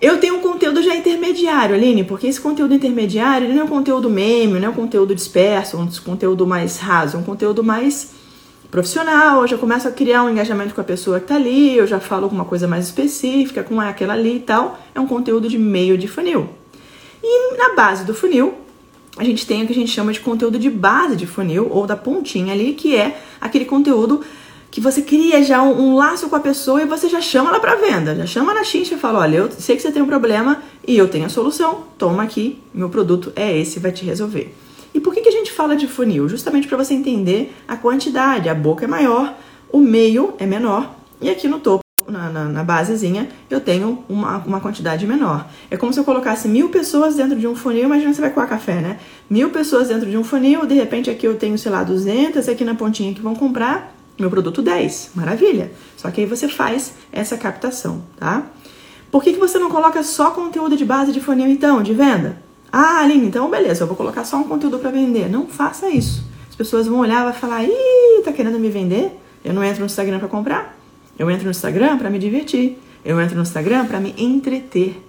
Eu 0.00 0.16
tenho 0.18 0.36
um 0.36 0.40
conteúdo 0.40 0.82
já 0.82 0.96
intermediário, 0.96 1.74
Aline, 1.74 2.04
porque 2.04 2.26
esse 2.26 2.40
conteúdo 2.40 2.72
intermediário 2.72 3.46
ele 3.46 3.52
não 3.52 3.62
é 3.62 3.64
um 3.64 3.68
conteúdo 3.68 4.08
meme, 4.08 4.58
não 4.58 4.68
é 4.68 4.70
um 4.70 4.74
conteúdo 4.74 5.14
disperso, 5.14 5.76
um 5.76 5.86
conteúdo 6.02 6.46
mais 6.46 6.78
raso, 6.78 7.18
é 7.18 7.20
um 7.20 7.22
conteúdo 7.22 7.62
mais 7.62 8.12
profissional. 8.70 9.42
Eu 9.42 9.48
já 9.48 9.58
começo 9.58 9.86
a 9.86 9.90
criar 9.90 10.24
um 10.24 10.30
engajamento 10.30 10.74
com 10.74 10.80
a 10.80 10.84
pessoa 10.84 11.18
que 11.18 11.24
está 11.24 11.34
ali, 11.34 11.76
eu 11.76 11.86
já 11.86 12.00
falo 12.00 12.24
alguma 12.24 12.46
coisa 12.46 12.66
mais 12.66 12.86
específica 12.86 13.62
com 13.62 13.78
aquela 13.78 14.14
ali 14.14 14.36
e 14.36 14.40
tal. 14.40 14.80
É 14.94 15.00
um 15.00 15.06
conteúdo 15.06 15.50
de 15.50 15.58
meio 15.58 15.98
de 15.98 16.08
funil. 16.08 16.48
E 17.22 17.56
na 17.58 17.74
base 17.74 18.02
do 18.04 18.14
funil, 18.14 18.54
a 19.18 19.24
gente 19.24 19.46
tem 19.46 19.62
o 19.62 19.66
que 19.66 19.72
a 19.72 19.76
gente 19.76 19.90
chama 19.90 20.14
de 20.14 20.20
conteúdo 20.20 20.58
de 20.58 20.70
base 20.70 21.14
de 21.14 21.26
funil, 21.26 21.68
ou 21.70 21.86
da 21.86 21.94
pontinha 21.94 22.54
ali, 22.54 22.72
que 22.72 22.96
é 22.96 23.20
aquele 23.38 23.66
conteúdo 23.66 24.22
que 24.70 24.80
você 24.80 25.02
cria 25.02 25.42
já 25.42 25.62
um, 25.62 25.80
um, 25.80 25.96
laço 25.96 26.28
com 26.28 26.36
a 26.36 26.40
pessoa 26.40 26.80
e 26.80 26.86
você 26.86 27.08
já 27.08 27.20
chama 27.20 27.50
ela 27.50 27.60
para 27.60 27.74
venda, 27.74 28.14
já 28.14 28.26
chama 28.26 28.54
na 28.54 28.62
xincha 28.62 28.94
e 28.94 28.98
fala, 28.98 29.18
olha, 29.20 29.36
eu 29.38 29.50
sei 29.50 29.74
que 29.74 29.82
você 29.82 29.90
tem 29.90 30.02
um 30.02 30.06
problema 30.06 30.62
e 30.86 30.96
eu 30.96 31.08
tenho 31.08 31.26
a 31.26 31.28
solução, 31.28 31.84
toma 31.98 32.22
aqui, 32.22 32.62
meu 32.72 32.88
produto 32.88 33.32
é 33.34 33.56
esse, 33.58 33.80
vai 33.80 33.90
te 33.90 34.04
resolver. 34.04 34.54
E 34.94 35.00
por 35.00 35.12
que, 35.12 35.20
que 35.20 35.28
a 35.28 35.32
gente 35.32 35.52
fala 35.52 35.76
de 35.76 35.86
funil? 35.86 36.28
Justamente 36.28 36.68
para 36.68 36.76
você 36.76 36.94
entender 36.94 37.54
a 37.66 37.76
quantidade, 37.76 38.48
a 38.48 38.54
boca 38.54 38.84
é 38.84 38.88
maior, 38.88 39.34
o 39.72 39.78
meio 39.78 40.34
é 40.38 40.46
menor 40.46 40.94
e 41.20 41.28
aqui 41.28 41.48
no 41.48 41.58
topo, 41.58 41.84
na, 42.08 42.28
na, 42.30 42.44
na 42.46 42.64
basezinha, 42.64 43.28
eu 43.48 43.60
tenho 43.60 44.04
uma, 44.08 44.38
uma 44.38 44.60
quantidade 44.60 45.06
menor. 45.06 45.46
É 45.70 45.76
como 45.76 45.92
se 45.92 46.00
eu 46.00 46.04
colocasse 46.04 46.48
mil 46.48 46.68
pessoas 46.68 47.16
dentro 47.16 47.38
de 47.38 47.46
um 47.46 47.54
funil, 47.54 47.84
imagina 47.84 48.12
você 48.12 48.20
vai 48.20 48.30
coar 48.30 48.48
café, 48.48 48.80
né? 48.80 48.98
Mil 49.28 49.50
pessoas 49.50 49.88
dentro 49.88 50.08
de 50.08 50.16
um 50.16 50.24
funil, 50.24 50.64
de 50.66 50.74
repente 50.74 51.10
aqui 51.10 51.26
eu 51.26 51.36
tenho, 51.36 51.58
sei 51.58 51.70
lá, 51.70 51.82
200 51.82 52.48
aqui 52.48 52.64
na 52.64 52.74
pontinha 52.74 53.14
que 53.14 53.20
vão 53.20 53.34
comprar 53.34 53.99
meu 54.20 54.30
produto 54.30 54.62
10. 54.62 55.10
Maravilha. 55.14 55.72
Só 55.96 56.10
que 56.10 56.20
aí 56.20 56.26
você 56.26 56.48
faz 56.48 56.94
essa 57.12 57.36
captação, 57.36 58.02
tá? 58.18 58.46
Por 59.10 59.22
que, 59.22 59.32
que 59.32 59.40
você 59.40 59.58
não 59.58 59.70
coloca 59.70 60.02
só 60.02 60.30
conteúdo 60.30 60.76
de 60.76 60.84
base 60.84 61.12
de 61.12 61.20
funil 61.20 61.48
então, 61.48 61.82
de 61.82 61.92
venda? 61.92 62.36
Ah, 62.72 63.00
Aline, 63.00 63.26
então 63.26 63.50
beleza, 63.50 63.82
eu 63.82 63.86
vou 63.88 63.96
colocar 63.96 64.24
só 64.24 64.36
um 64.36 64.44
conteúdo 64.44 64.78
para 64.78 64.90
vender. 64.90 65.28
Não 65.28 65.46
faça 65.46 65.88
isso. 65.88 66.24
As 66.48 66.54
pessoas 66.54 66.86
vão 66.86 67.00
olhar 67.00 67.28
e 67.28 67.36
falar: 67.36 67.64
"Ih, 67.64 68.22
tá 68.24 68.32
querendo 68.32 68.58
me 68.58 68.70
vender? 68.70 69.18
Eu 69.44 69.52
não 69.52 69.64
entro 69.64 69.80
no 69.80 69.86
Instagram 69.86 70.18
para 70.18 70.28
comprar. 70.28 70.78
Eu 71.18 71.28
entro 71.30 71.44
no 71.44 71.50
Instagram 71.50 71.98
para 71.98 72.08
me 72.08 72.18
divertir. 72.18 72.78
Eu 73.04 73.20
entro 73.20 73.34
no 73.34 73.42
Instagram 73.42 73.86
para 73.86 73.98
me 73.98 74.14
entreter." 74.16 75.02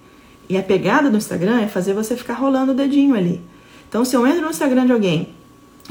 E 0.48 0.58
a 0.58 0.62
pegada 0.62 1.08
do 1.08 1.16
Instagram 1.16 1.60
é 1.60 1.68
fazer 1.68 1.94
você 1.94 2.16
ficar 2.16 2.34
rolando 2.34 2.72
o 2.72 2.74
dedinho 2.74 3.14
ali. 3.14 3.40
Então, 3.88 4.04
se 4.04 4.16
eu 4.16 4.26
entro 4.26 4.42
no 4.42 4.50
Instagram 4.50 4.86
de 4.86 4.92
alguém 4.92 5.28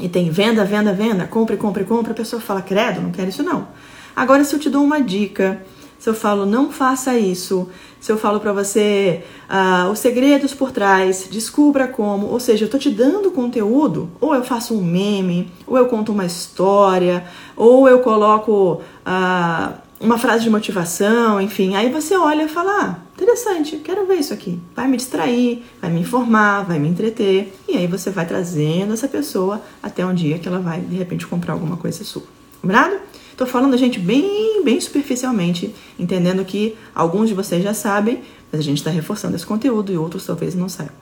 e 0.00 0.08
tem 0.08 0.30
venda, 0.30 0.64
venda, 0.64 0.92
venda, 0.92 1.26
compre, 1.26 1.56
compre, 1.56 1.84
compre, 1.84 2.12
a 2.12 2.14
pessoa 2.14 2.40
fala, 2.40 2.62
credo, 2.62 3.00
não 3.00 3.10
quero 3.10 3.28
isso 3.28 3.42
não. 3.42 3.68
Agora, 4.14 4.44
se 4.44 4.54
eu 4.54 4.58
te 4.58 4.68
dou 4.68 4.82
uma 4.82 5.00
dica, 5.00 5.62
se 5.98 6.08
eu 6.08 6.14
falo, 6.14 6.44
não 6.44 6.70
faça 6.70 7.16
isso, 7.16 7.68
se 8.00 8.10
eu 8.10 8.18
falo 8.18 8.40
para 8.40 8.52
você 8.52 9.22
uh, 9.48 9.88
os 9.90 10.00
segredos 10.00 10.52
por 10.52 10.72
trás, 10.72 11.28
descubra 11.30 11.86
como, 11.86 12.26
ou 12.26 12.40
seja, 12.40 12.64
eu 12.64 12.68
tô 12.68 12.76
te 12.76 12.90
dando 12.90 13.30
conteúdo, 13.30 14.10
ou 14.20 14.34
eu 14.34 14.42
faço 14.42 14.76
um 14.76 14.82
meme, 14.82 15.52
ou 15.64 15.78
eu 15.78 15.86
conto 15.86 16.10
uma 16.10 16.24
história, 16.24 17.24
ou 17.56 17.88
eu 17.88 18.00
coloco 18.00 18.82
uh, 19.06 19.74
uma 20.02 20.18
frase 20.18 20.42
de 20.42 20.50
motivação, 20.50 21.40
enfim, 21.40 21.76
aí 21.76 21.88
você 21.90 22.16
olha 22.16 22.42
e 22.42 22.48
fala, 22.48 22.72
ah, 22.82 22.96
interessante, 23.14 23.76
quero 23.76 24.04
ver 24.04 24.16
isso 24.16 24.34
aqui. 24.34 24.60
Vai 24.74 24.88
me 24.88 24.96
distrair, 24.96 25.62
vai 25.80 25.90
me 25.90 26.00
informar, 26.00 26.64
vai 26.64 26.78
me 26.78 26.88
entreter, 26.88 27.54
e 27.68 27.76
aí 27.76 27.86
você 27.86 28.10
vai 28.10 28.26
trazendo 28.26 28.92
essa 28.92 29.06
pessoa 29.06 29.62
até 29.80 30.04
um 30.04 30.12
dia 30.12 30.40
que 30.40 30.48
ela 30.48 30.58
vai, 30.58 30.80
de 30.80 30.96
repente, 30.96 31.24
comprar 31.26 31.52
alguma 31.52 31.76
coisa 31.76 32.02
sua. 32.02 32.24
Combinado? 32.60 32.96
Tô 33.36 33.46
falando 33.46 33.74
a 33.74 33.76
gente 33.76 34.00
bem, 34.00 34.62
bem 34.64 34.80
superficialmente, 34.80 35.72
entendendo 35.98 36.44
que 36.44 36.76
alguns 36.94 37.28
de 37.28 37.34
vocês 37.34 37.62
já 37.62 37.72
sabem, 37.72 38.22
mas 38.50 38.60
a 38.60 38.64
gente 38.64 38.78
está 38.78 38.90
reforçando 38.90 39.36
esse 39.36 39.46
conteúdo 39.46 39.92
e 39.92 39.96
outros 39.96 40.26
talvez 40.26 40.54
não 40.54 40.68
saibam. 40.68 40.94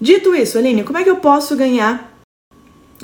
Dito 0.00 0.34
isso, 0.34 0.58
Aline, 0.58 0.82
como 0.82 0.98
é 0.98 1.04
que 1.04 1.10
eu 1.10 1.16
posso 1.16 1.54
ganhar 1.54 2.11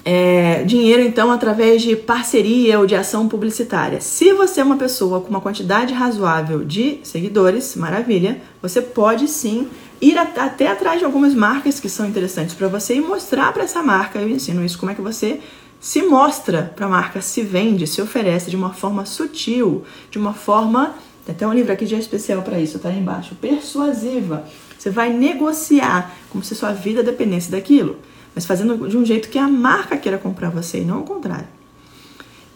é, 0.05 0.63
dinheiro, 0.65 1.03
então, 1.03 1.31
através 1.31 1.83
de 1.83 1.97
parceria 1.97 2.79
ou 2.79 2.87
de 2.87 2.95
ação 2.95 3.29
publicitária. 3.29 4.01
Se 4.01 4.33
você 4.33 4.61
é 4.61 4.65
uma 4.65 4.77
pessoa 4.77 5.21
com 5.21 5.29
uma 5.29 5.41
quantidade 5.41 5.93
razoável 5.93 6.65
de 6.65 7.01
seguidores, 7.03 7.77
maravilha, 7.77 8.41
você 8.63 8.81
pode 8.81 9.29
sim 9.29 9.69
ir 10.01 10.17
até 10.17 10.69
atrás 10.69 11.01
de 11.01 11.05
algumas 11.05 11.35
marcas 11.35 11.81
que 11.81 11.89
são 11.89 12.07
interessantes 12.07 12.55
para 12.55 12.69
você 12.69 12.95
e 12.95 13.01
mostrar 13.01 13.53
para 13.53 13.65
essa 13.65 13.83
marca. 13.83 14.19
Eu 14.19 14.29
ensino 14.29 14.65
isso 14.65 14.79
como 14.79 14.93
é 14.93 14.95
que 14.95 15.03
você 15.03 15.41
se 15.81 16.03
mostra 16.03 16.73
para 16.75 16.87
a 16.87 16.89
marca, 16.89 17.21
se 17.21 17.43
vende, 17.43 17.87
se 17.87 18.01
oferece 18.01 18.51
de 18.51 18.57
uma 18.57 18.73
forma 18.73 19.05
sutil, 19.05 19.85
de 20.11 20.19
uma 20.19 20.33
forma. 20.33 20.95
Tem 21.25 21.35
até 21.35 21.47
um 21.47 21.53
livro 21.53 21.73
aqui 21.73 21.87
já 21.87 21.99
especial 21.99 22.43
para 22.43 22.59
isso, 22.59 22.79
tá 22.79 22.89
aí 22.89 22.99
embaixo. 22.99 23.35
Persuasiva. 23.35 24.45
Você 24.79 24.91
vai 24.91 25.13
negociar 25.13 26.15
como 26.31 26.43
se 26.43 26.55
sua 26.55 26.73
vida 26.73 27.03
dependesse 27.03 27.51
daquilo 27.51 27.97
mas 28.39 28.47
fazendo 28.47 28.89
de 28.89 28.97
um 28.97 29.05
jeito 29.05 29.31
que 29.31 29.37
a 29.37 29.49
marca 29.49 29.97
queira 29.97 30.17
comprar 30.17 30.49
você 30.49 30.79
e 30.79 30.85
não 30.85 31.01
o 31.01 31.03
contrário. 31.03 31.49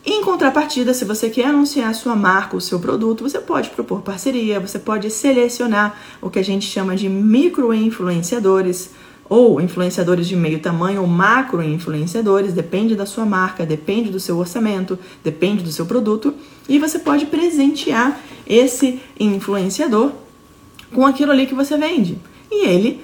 Em 0.06 0.22
contrapartida, 0.22 0.94
se 0.94 1.04
você 1.04 1.28
quer 1.28 1.46
anunciar 1.46 1.90
a 1.90 1.92
sua 1.92 2.14
marca, 2.14 2.56
o 2.56 2.60
seu 2.60 2.78
produto, 2.78 3.24
você 3.24 3.40
pode 3.40 3.68
propor 3.70 4.00
parceria, 4.00 4.60
você 4.60 4.78
pode 4.78 5.10
selecionar 5.10 5.98
o 6.20 6.30
que 6.30 6.38
a 6.38 6.44
gente 6.44 6.66
chama 6.66 6.94
de 6.94 7.08
micro-influenciadores 7.08 8.90
ou 9.28 9.60
influenciadores 9.60 10.28
de 10.28 10.36
meio 10.36 10.60
tamanho 10.60 11.00
ou 11.00 11.06
macro-influenciadores, 11.08 12.52
depende 12.52 12.94
da 12.94 13.04
sua 13.04 13.26
marca, 13.26 13.66
depende 13.66 14.08
do 14.08 14.20
seu 14.20 14.38
orçamento, 14.38 14.96
depende 15.24 15.64
do 15.64 15.72
seu 15.72 15.84
produto, 15.84 16.32
e 16.68 16.78
você 16.78 17.00
pode 17.00 17.26
presentear 17.26 18.20
esse 18.46 19.00
influenciador 19.18 20.12
com 20.94 21.04
aquilo 21.04 21.32
ali 21.32 21.44
que 21.44 21.56
você 21.56 21.76
vende. 21.76 22.18
E 22.52 22.68
ele 22.68 23.02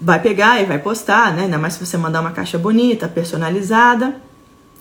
vai 0.00 0.20
pegar 0.20 0.60
e 0.60 0.64
vai 0.64 0.78
postar, 0.78 1.34
né? 1.34 1.44
Ainda 1.44 1.58
mais 1.58 1.74
se 1.74 1.84
você 1.84 1.96
mandar 1.96 2.20
uma 2.20 2.32
caixa 2.32 2.58
bonita, 2.58 3.08
personalizada. 3.08 4.16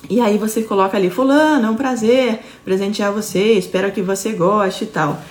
E 0.10 0.20
aí 0.20 0.38
você 0.38 0.62
coloca 0.62 0.98
ali, 0.98 1.10
fulano, 1.10 1.68
é 1.68 1.70
um 1.70 1.76
prazer 1.76 2.40
presentear 2.64 3.12
você, 3.12 3.54
espero 3.54 3.92
que 3.92 4.02
você 4.02 4.34
goste 4.34 4.84
e 4.84 4.88
tal. 4.88 5.22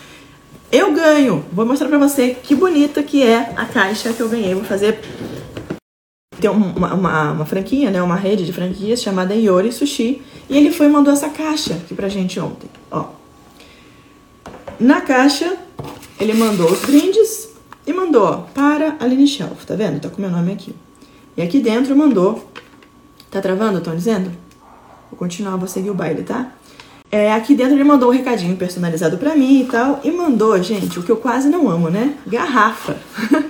Eu 0.72 0.92
ganho, 0.92 1.44
vou 1.52 1.64
mostrar 1.64 1.88
pra 1.88 1.98
você 1.98 2.36
que 2.42 2.54
bonita 2.54 3.02
que 3.02 3.22
é 3.22 3.52
a 3.56 3.64
caixa 3.64 4.12
que 4.12 4.20
eu 4.20 4.28
ganhei. 4.28 4.54
Vou 4.54 4.64
fazer. 4.64 5.00
Tem 6.40 6.50
uma, 6.50 6.94
uma, 6.94 7.32
uma 7.32 7.46
franquia, 7.46 7.90
né? 7.90 8.02
Uma 8.02 8.16
rede 8.16 8.44
de 8.44 8.52
franquias 8.52 9.00
chamada 9.00 9.34
Yori 9.34 9.70
Sushi. 9.70 10.20
E 10.48 10.56
ele 10.56 10.72
foi 10.72 10.86
e 10.86 10.88
mandou 10.88 11.12
essa 11.12 11.28
caixa 11.28 11.74
aqui 11.74 11.94
pra 11.94 12.08
gente 12.08 12.40
ontem. 12.40 12.68
Ó. 12.90 13.06
Na 14.80 15.00
caixa, 15.00 15.56
ele 16.18 16.34
mandou 16.34 16.70
os 16.72 16.80
brindes, 16.80 17.53
e 17.86 17.92
mandou, 17.92 18.24
ó, 18.24 18.36
para 18.54 18.96
Aline 18.98 19.26
Shelf, 19.26 19.66
tá 19.66 19.74
vendo? 19.74 20.00
Tá 20.00 20.08
com 20.08 20.20
meu 20.20 20.30
nome 20.30 20.52
aqui. 20.52 20.74
E 21.36 21.42
aqui 21.42 21.60
dentro 21.60 21.94
mandou. 21.96 22.48
Tá 23.30 23.40
travando, 23.40 23.78
estão 23.78 23.94
dizendo? 23.94 24.30
Vou 25.10 25.18
continuar, 25.18 25.56
vou 25.56 25.68
seguir 25.68 25.90
o 25.90 25.94
baile, 25.94 26.22
tá? 26.22 26.52
É, 27.10 27.32
aqui 27.32 27.54
dentro 27.54 27.74
ele 27.74 27.84
mandou 27.84 28.08
um 28.08 28.12
recadinho 28.12 28.56
personalizado 28.56 29.18
para 29.18 29.34
mim 29.34 29.62
e 29.62 29.64
tal. 29.66 30.00
E 30.02 30.10
mandou, 30.10 30.60
gente, 30.62 30.98
o 30.98 31.02
que 31.02 31.10
eu 31.10 31.16
quase 31.16 31.48
não 31.48 31.68
amo, 31.68 31.90
né? 31.90 32.14
Garrafa. 32.26 32.96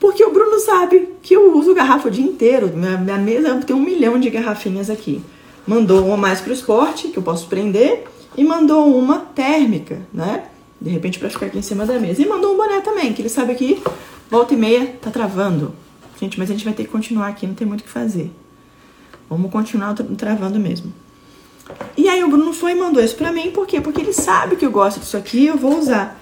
Porque 0.00 0.24
o 0.24 0.32
Bruno 0.32 0.58
sabe 0.60 1.08
que 1.22 1.34
eu 1.34 1.56
uso 1.56 1.74
garrafa 1.74 2.08
o 2.08 2.10
dia 2.10 2.24
inteiro. 2.24 2.72
Minha, 2.74 2.96
minha 2.96 3.18
mesa 3.18 3.54
tem 3.56 3.74
um 3.74 3.80
milhão 3.80 4.18
de 4.18 4.30
garrafinhas 4.30 4.88
aqui. 4.88 5.20
Mandou 5.66 6.06
uma 6.06 6.16
mais 6.16 6.40
pro 6.40 6.52
esporte, 6.52 7.08
que 7.08 7.18
eu 7.18 7.22
posso 7.22 7.48
prender. 7.48 8.04
E 8.36 8.44
mandou 8.44 8.96
uma 8.96 9.18
térmica, 9.18 10.00
né? 10.12 10.44
De 10.80 10.90
repente 10.90 11.18
para 11.18 11.28
ficar 11.28 11.46
aqui 11.46 11.58
em 11.58 11.62
cima 11.62 11.84
da 11.84 11.98
mesa. 11.98 12.22
E 12.22 12.26
mandou 12.26 12.54
um 12.54 12.56
boné 12.56 12.80
também, 12.80 13.12
que 13.12 13.22
ele 13.22 13.28
sabe 13.28 13.54
que 13.54 13.82
volta 14.30 14.54
e 14.54 14.56
meia 14.56 14.86
tá 15.00 15.10
travando. 15.10 15.74
Gente, 16.20 16.38
mas 16.38 16.50
a 16.50 16.52
gente 16.52 16.64
vai 16.64 16.74
ter 16.74 16.84
que 16.84 16.90
continuar 16.90 17.28
aqui, 17.28 17.46
não 17.46 17.54
tem 17.54 17.66
muito 17.66 17.80
o 17.80 17.84
que 17.84 17.90
fazer. 17.90 18.30
Vamos 19.28 19.50
continuar 19.50 19.94
travando 19.94 20.58
mesmo. 20.58 20.92
E 21.96 22.08
aí 22.08 22.24
o 22.24 22.28
Bruno 22.28 22.52
foi 22.52 22.72
e 22.72 22.74
mandou 22.74 23.02
isso 23.02 23.14
pra 23.14 23.30
mim, 23.30 23.50
por 23.50 23.66
quê? 23.66 23.80
Porque 23.80 24.00
ele 24.00 24.12
sabe 24.12 24.56
que 24.56 24.64
eu 24.64 24.70
gosto 24.70 25.00
disso 25.00 25.16
aqui 25.16 25.40
e 25.40 25.46
eu 25.48 25.56
vou 25.56 25.78
usar. 25.78 26.18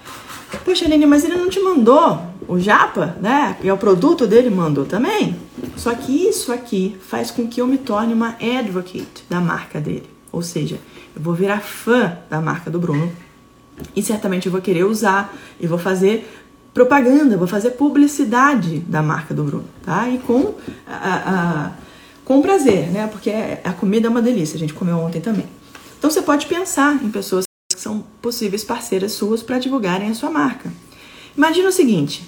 Poxa, 0.63 0.85
Aline, 0.85 1.05
mas 1.05 1.23
ele 1.23 1.35
não 1.35 1.49
te 1.49 1.59
mandou 1.59 2.21
o 2.47 2.59
japa, 2.59 3.17
né? 3.21 3.57
Que 3.59 3.67
é 3.67 3.73
o 3.73 3.77
produto 3.77 4.25
dele, 4.25 4.49
mandou 4.49 4.85
também. 4.85 5.35
Só 5.75 5.93
que 5.93 6.11
isso 6.11 6.51
aqui 6.51 6.97
faz 7.01 7.31
com 7.31 7.47
que 7.47 7.61
eu 7.61 7.67
me 7.67 7.77
torne 7.77 8.13
uma 8.13 8.35
advocate 8.39 9.25
da 9.29 9.39
marca 9.39 9.79
dele. 9.79 10.09
Ou 10.31 10.41
seja, 10.41 10.79
eu 11.15 11.21
vou 11.21 11.33
virar 11.33 11.59
fã 11.59 12.17
da 12.29 12.39
marca 12.41 12.69
do 12.69 12.79
Bruno 12.79 13.11
e 13.95 14.01
certamente 14.01 14.45
eu 14.45 14.51
vou 14.51 14.61
querer 14.61 14.83
usar 14.85 15.35
e 15.59 15.67
vou 15.67 15.77
fazer 15.77 16.27
propaganda, 16.73 17.37
vou 17.37 17.47
fazer 17.47 17.71
publicidade 17.71 18.79
da 18.79 19.01
marca 19.01 19.33
do 19.33 19.43
Bruno, 19.43 19.65
tá? 19.83 20.07
E 20.09 20.19
com, 20.19 20.53
a, 20.87 21.15
a, 21.15 21.71
com 22.23 22.41
prazer, 22.41 22.89
né? 22.89 23.07
Porque 23.07 23.31
a 23.63 23.73
comida 23.73 24.07
é 24.07 24.09
uma 24.09 24.21
delícia, 24.21 24.55
a 24.55 24.59
gente 24.59 24.73
comeu 24.73 24.97
ontem 24.97 25.19
também. 25.19 25.45
Então 25.97 26.11
você 26.11 26.21
pode 26.21 26.45
pensar 26.45 27.03
em 27.03 27.09
pessoas 27.09 27.45
que 27.71 27.79
são 27.79 28.03
possíveis 28.21 28.63
parceiras 28.63 29.13
suas 29.13 29.41
para 29.41 29.57
divulgarem 29.57 30.09
a 30.09 30.13
sua 30.13 30.29
marca. 30.29 30.71
Imagina 31.35 31.69
o 31.69 31.71
seguinte: 31.71 32.23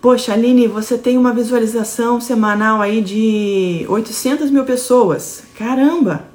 Poxa, 0.00 0.32
Aline, 0.32 0.66
você 0.66 0.98
tem 0.98 1.16
uma 1.16 1.32
visualização 1.32 2.20
semanal 2.20 2.80
aí 2.80 3.00
de 3.00 3.86
800 3.88 4.50
mil 4.50 4.64
pessoas. 4.64 5.44
Caramba! 5.56 6.31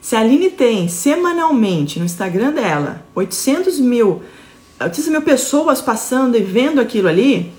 Se 0.00 0.16
a 0.16 0.20
Aline 0.20 0.50
tem 0.50 0.88
semanalmente 0.88 1.98
no 1.98 2.04
Instagram 2.04 2.52
dela 2.52 3.04
800 3.14 3.78
mil 3.78 4.22
altíssimas 4.80 5.18
mil 5.18 5.22
pessoas 5.22 5.82
passando 5.82 6.36
e 6.36 6.42
vendo 6.42 6.80
aquilo 6.80 7.06
ali. 7.06 7.52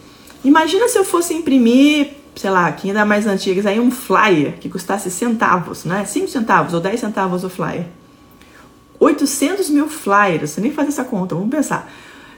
Imagina 0.43 0.87
se 0.87 0.97
eu 0.97 1.05
fosse 1.05 1.35
imprimir, 1.35 2.13
sei 2.35 2.49
lá, 2.49 2.71
que 2.71 2.87
ainda 2.87 3.05
mais 3.05 3.27
antigas, 3.27 3.67
aí 3.67 3.79
um 3.79 3.91
flyer 3.91 4.57
que 4.59 4.67
custasse 4.67 5.11
centavos, 5.11 5.85
né? 5.85 6.03
5 6.03 6.27
centavos 6.27 6.73
ou 6.73 6.79
10 6.79 6.99
centavos 6.99 7.43
o 7.43 7.49
flyer. 7.49 7.85
800 8.99 9.69
mil 9.69 9.87
flyers, 9.87 10.49
você 10.49 10.61
nem 10.61 10.71
faz 10.71 10.87
essa 10.87 11.03
conta, 11.03 11.35
vamos 11.35 11.51
pensar. 11.51 11.91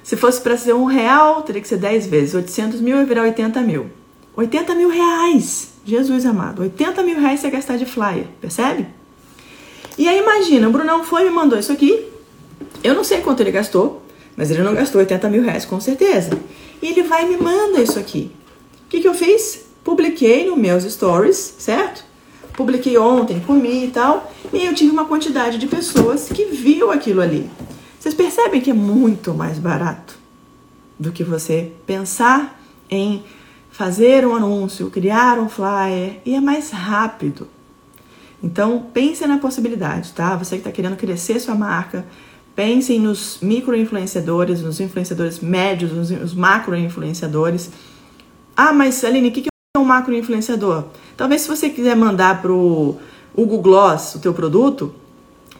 Se 0.03 0.17
fosse 0.17 0.41
para 0.41 0.57
ser 0.57 0.73
um 0.73 0.83
real, 0.83 1.41
teria 1.43 1.61
que 1.61 1.67
ser 1.67 1.77
10 1.77 2.07
vezes. 2.07 2.35
800 2.35 2.81
mil 2.81 2.97
ia 2.97 3.05
virar 3.05 3.23
80 3.23 3.61
mil. 3.61 3.89
80 4.35 4.75
mil 4.75 4.89
reais! 4.89 5.73
Jesus 5.85 6.25
amado, 6.25 6.61
80 6.61 7.03
mil 7.03 7.19
reais 7.19 7.39
você 7.39 7.49
gastar 7.49 7.77
de 7.77 7.85
flyer, 7.85 8.27
percebe? 8.41 8.87
E 9.97 10.07
aí 10.07 10.19
imagina, 10.19 10.67
o 10.67 10.71
Brunão 10.71 11.03
foi 11.03 11.21
e 11.21 11.25
me 11.25 11.31
mandou 11.31 11.57
isso 11.57 11.71
aqui. 11.71 12.07
Eu 12.83 12.93
não 12.93 13.03
sei 13.03 13.21
quanto 13.21 13.41
ele 13.41 13.51
gastou, 13.51 14.01
mas 14.35 14.49
ele 14.49 14.63
não 14.63 14.73
gastou 14.73 14.99
80 14.99 15.29
mil 15.29 15.43
reais 15.43 15.65
com 15.65 15.79
certeza. 15.79 16.37
E 16.81 16.87
ele 16.87 17.03
vai 17.03 17.25
e 17.25 17.29
me 17.29 17.37
manda 17.37 17.81
isso 17.81 17.99
aqui. 17.99 18.31
O 18.85 18.89
que, 18.89 18.99
que 18.99 19.07
eu 19.07 19.13
fiz? 19.13 19.65
Publiquei 19.83 20.49
nos 20.49 20.57
meus 20.57 20.83
stories, 20.83 21.55
certo? 21.57 22.03
Publiquei 22.53 22.97
ontem, 22.97 23.39
comi 23.39 23.85
e 23.85 23.91
tal. 23.91 24.31
E 24.51 24.65
eu 24.65 24.73
tive 24.73 24.91
uma 24.91 25.05
quantidade 25.05 25.57
de 25.57 25.67
pessoas 25.67 26.29
que 26.29 26.45
viu 26.45 26.91
aquilo 26.91 27.21
ali. 27.21 27.49
Vocês 27.99 28.13
percebem 28.13 28.61
que 28.61 28.69
é 28.69 28.73
muito 28.73 29.33
mais 29.33 29.57
barato 29.57 30.17
do 30.99 31.11
que 31.11 31.23
você 31.23 31.71
pensar 31.85 32.59
em 32.89 33.23
fazer 33.71 34.25
um 34.25 34.35
anúncio, 34.35 34.89
criar 34.89 35.39
um 35.39 35.49
flyer 35.49 36.19
e 36.25 36.35
é 36.35 36.39
mais 36.39 36.69
rápido. 36.69 37.47
Então 38.43 38.87
pense 38.93 39.25
na 39.25 39.37
possibilidade, 39.37 40.11
tá? 40.11 40.35
Você 40.35 40.57
que 40.57 40.61
está 40.61 40.71
querendo 40.71 40.97
crescer 40.97 41.39
sua 41.39 41.55
marca, 41.55 42.05
Pensem 42.55 42.99
nos 42.99 43.39
micro-influenciadores, 43.41 44.61
nos 44.61 44.79
influenciadores 44.79 45.39
médios, 45.39 45.91
nos, 45.91 46.33
macro-influenciadores. 46.35 47.71
Ah, 48.55 48.71
mas 48.71 49.03
Aline, 49.03 49.29
o 49.29 49.31
que 49.31 49.47
é 49.75 49.79
um 49.79 49.83
macro-influenciador? 49.83 50.83
Talvez 51.17 51.41
se 51.41 51.47
você 51.47 51.67
quiser 51.69 51.95
mandar 51.95 52.43
para 52.43 52.51
o 52.51 52.99
Google 53.35 53.59
Gloss 53.59 54.13
o 54.15 54.19
teu 54.19 54.35
produto, 54.35 54.93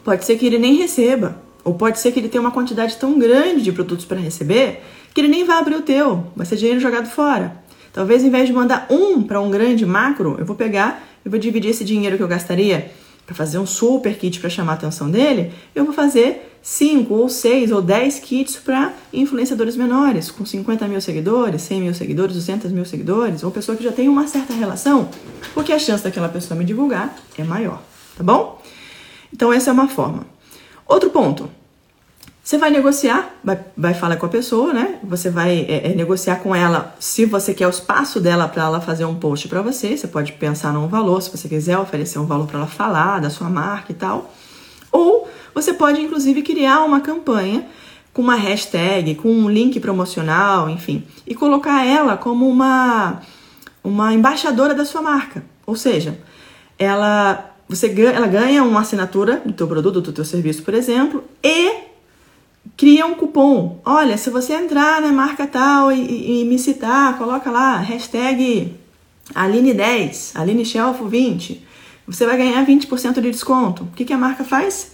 pode 0.04 0.24
ser 0.24 0.38
que 0.38 0.46
ele 0.46 0.60
nem 0.60 0.76
receba. 0.76 1.42
Ou 1.64 1.74
pode 1.74 2.00
ser 2.00 2.12
que 2.12 2.20
ele 2.20 2.30
tenha 2.30 2.42
uma 2.42 2.52
quantidade 2.52 2.96
tão 2.98 3.18
grande 3.18 3.64
de 3.64 3.72
produtos 3.72 4.06
para 4.06 4.20
receber 4.20 4.84
que 5.16 5.22
ele 5.22 5.30
nem 5.30 5.46
vai 5.46 5.58
abrir 5.58 5.76
o 5.76 5.82
teu. 5.82 6.28
Vai 6.36 6.46
ser 6.46 6.58
dinheiro 6.58 6.80
jogado 6.80 7.10
fora. 7.10 7.58
Talvez, 7.92 8.24
em 8.24 8.30
vez 8.30 8.48
de 8.48 8.54
mandar 8.54 8.86
um 8.90 9.24
para 9.24 9.42
um 9.42 9.50
grande 9.50 9.84
macro, 9.84 10.36
eu 10.38 10.46
vou 10.46 10.56
pegar 10.56 11.02
e 11.26 11.30
vou 11.30 11.40
dividir 11.40 11.72
esse 11.72 11.84
dinheiro 11.84 12.18
que 12.18 12.24
eu 12.24 12.28
gastaria 12.28 12.92
para 13.26 13.36
fazer 13.36 13.58
um 13.58 13.66
super 13.66 14.18
kit 14.18 14.40
para 14.40 14.50
chamar 14.50 14.74
a 14.74 14.76
atenção 14.76 15.10
dele, 15.10 15.54
eu 15.74 15.86
vou 15.86 15.94
fazer 15.94 16.58
5 16.62 17.14
ou 17.14 17.30
6 17.30 17.72
ou 17.72 17.82
10 17.82 18.20
kits 18.20 18.58
para 18.58 18.94
influenciadores 19.14 19.76
menores, 19.76 20.30
com 20.30 20.46
50 20.46 20.88
mil 20.88 21.00
seguidores, 21.00 21.62
100 21.62 21.82
mil 21.82 21.94
seguidores, 21.94 22.36
200 22.36 22.72
mil 22.72 22.86
seguidores, 22.86 23.44
ou 23.44 23.52
pessoa 23.52 23.78
que 23.78 23.84
já 23.84 23.92
tem 23.92 24.10
uma 24.10 24.28
certa 24.28 24.54
relação, 24.54 25.10
porque 25.54 25.72
a 25.72 25.80
chance 25.80 26.04
daquela 26.04 26.30
pessoa 26.30 26.58
me 26.58 26.66
divulgar 26.66 27.16
é 27.38 27.44
maior, 27.44 27.82
tá 28.18 28.24
bom? 28.24 28.62
Então, 29.32 29.52
essa 29.52 29.70
é 29.70 29.74
uma 29.74 29.88
forma. 29.88 30.26
Outro 30.86 31.10
ponto. 31.10 31.50
Você 32.44 32.58
vai 32.58 32.70
negociar, 32.70 33.34
vai, 33.42 33.58
vai 33.78 33.94
falar 33.94 34.18
com 34.18 34.26
a 34.26 34.30
pessoa, 34.30 34.74
né? 34.74 35.00
Você 35.02 35.30
vai 35.30 35.60
é, 35.62 35.92
é, 35.92 35.96
negociar 35.96 36.42
com 36.42 36.54
ela 36.54 36.94
se 37.00 37.24
você 37.24 37.54
quer 37.54 37.68
o 37.68 37.70
espaço 37.70 38.20
dela 38.20 38.50
para 38.50 38.64
ela 38.64 38.82
fazer 38.82 39.06
um 39.06 39.16
post 39.16 39.48
para 39.48 39.62
você. 39.62 39.96
Você 39.96 40.10
pode 40.10 40.34
pensar 40.34 40.74
num 40.74 40.90
valor, 40.90 41.22
se 41.22 41.32
você 41.32 41.48
quiser 41.48 41.78
oferecer 41.78 42.20
um 42.20 42.26
valor 42.26 42.46
para 42.46 42.60
ela 42.60 42.68
falar 42.68 43.22
da 43.22 43.30
sua 43.30 43.50
marca 43.50 43.94
e 43.94 43.96
tal. 43.96 44.34
Ou 44.92 45.26
você 45.56 45.74
pode, 45.74 46.02
inclusive, 46.02 46.42
criar 46.42 46.84
uma 46.84 47.00
campanha 47.00 47.66
com 48.12 48.22
uma 48.22 48.36
hashtag, 48.36 49.16
com 49.16 49.30
um 49.30 49.50
link 49.50 49.80
promocional, 49.80 50.70
enfim, 50.70 51.02
e 51.26 51.34
colocar 51.34 51.86
ela 51.86 52.18
como 52.18 52.48
uma, 52.48 53.22
uma 53.82 54.14
embaixadora 54.14 54.76
da 54.76 54.84
sua 54.84 55.02
marca. 55.02 55.46
Ou 55.66 55.78
seja, 55.78 56.20
ela, 56.78 57.56
você 57.70 57.88
ela 58.02 58.28
ganha 58.28 58.66
uma 58.66 58.82
assinatura 58.82 59.42
do 59.46 59.54
teu 59.54 59.66
produto, 59.66 60.02
do 60.02 60.12
teu 60.12 60.26
serviço, 60.26 60.62
por 60.62 60.74
exemplo, 60.74 61.24
e 61.42 61.93
cria 62.84 63.06
um 63.06 63.14
cupom. 63.14 63.80
Olha, 63.86 64.18
se 64.18 64.30
você 64.30 64.56
entrar 64.56 65.02
na 65.02 65.14
marca 65.14 65.48
tal 65.48 65.90
e, 65.90 66.02
e, 66.02 66.42
e 66.42 66.46
me 66.46 66.60
citar, 66.60 67.18
coloca 67.18 67.50
lá, 67.50 67.78
hashtag 67.78 68.74
Aline10, 69.34 70.32
Aline 70.36 70.66
Shelf 70.66 71.02
20, 71.02 71.66
você 72.06 72.26
vai 72.26 72.36
ganhar 72.36 72.66
20% 72.66 73.22
de 73.22 73.32
desconto. 73.32 73.84
O 73.84 73.96
que, 73.96 74.04
que 74.04 74.12
a 74.12 74.18
marca 74.18 74.44
faz? 74.44 74.92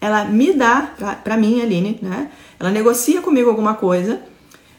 ela 0.00 0.24
me 0.24 0.52
dá, 0.52 0.92
para 1.22 1.36
mim, 1.36 1.60
Aline, 1.60 1.98
né? 2.00 2.30
Ela 2.58 2.70
negocia 2.70 3.20
comigo 3.20 3.50
alguma 3.50 3.74
coisa. 3.74 4.14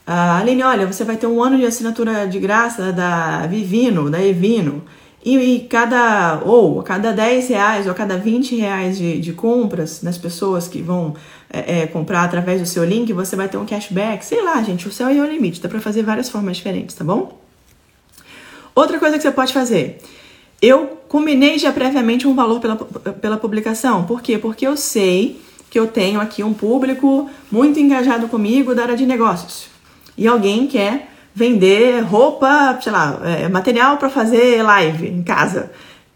Uh, 0.08 0.40
Aline, 0.40 0.64
olha, 0.64 0.88
você 0.88 1.04
vai 1.04 1.16
ter 1.16 1.28
um 1.28 1.42
ano 1.44 1.58
de 1.58 1.66
assinatura 1.66 2.28
de 2.28 2.40
graça 2.40 2.92
da 2.92 3.46
Vivino, 3.46 4.10
da 4.10 4.22
Evino. 4.22 4.84
E, 5.24 5.38
e 5.38 5.60
cada, 5.62 6.42
ou 6.44 6.80
a 6.80 6.84
cada 6.84 7.12
10 7.12 7.50
reais 7.50 7.86
ou 7.86 7.92
a 7.92 7.96
cada 7.96 8.18
20 8.18 8.56
reais 8.56 8.98
de, 8.98 9.20
de 9.20 9.34
compras 9.34 10.00
das 10.02 10.18
pessoas 10.18 10.68
que 10.68 10.82
vão 10.82 11.14
é, 11.52 11.82
é, 11.82 11.88
comprar 11.88 12.24
através 12.24 12.62
do 12.62 12.68
seu 12.68 12.84
link, 12.84 13.12
você 13.14 13.36
vai 13.36 13.50
ter 13.50 13.58
um 13.58 13.66
cashback. 13.66 14.26
Sei 14.26 14.42
lá, 14.44 14.62
gente, 14.64 14.88
o 14.88 14.92
céu 14.92 15.10
é 15.10 15.20
o 15.20 15.26
limite. 15.26 15.62
Dá 15.62 15.70
pra 15.70 15.80
fazer 15.80 16.04
várias 16.04 16.30
formas 16.30 16.58
diferentes, 16.58 16.96
tá 16.96 17.04
bom? 17.04 17.40
Outra 18.74 19.00
coisa 19.00 19.18
que 19.18 19.24
você 19.24 19.32
pode 19.32 19.54
fazer 19.54 20.02
eu 20.62 21.00
combinei 21.08 21.58
já 21.58 21.72
previamente 21.72 22.28
um 22.28 22.36
valor 22.36 22.60
pela, 22.60 22.76
pela 22.76 23.38
publicação. 23.38 24.04
Por 24.06 24.22
quê? 24.22 24.38
Porque 24.38 24.66
eu 24.66 24.78
sei 24.78 25.42
que 25.70 25.80
eu 25.80 25.88
tenho 25.88 26.22
aqui 26.22 26.44
um 26.44 26.54
público 26.54 27.30
muito 27.52 27.80
engajado 27.80 28.28
comigo 28.28 28.76
da 28.76 28.84
área 28.84 28.96
de 28.96 29.06
negócios. 29.06 29.68
E 30.18 30.28
alguém 30.28 30.68
quer 30.68 31.10
vender 31.34 32.02
roupa, 32.02 32.78
sei 32.82 32.92
lá, 32.92 33.20
é, 33.24 33.48
material 33.48 33.98
para 33.98 34.10
fazer 34.10 34.62
live 34.62 35.08
em 35.08 35.24
casa. 35.24 35.72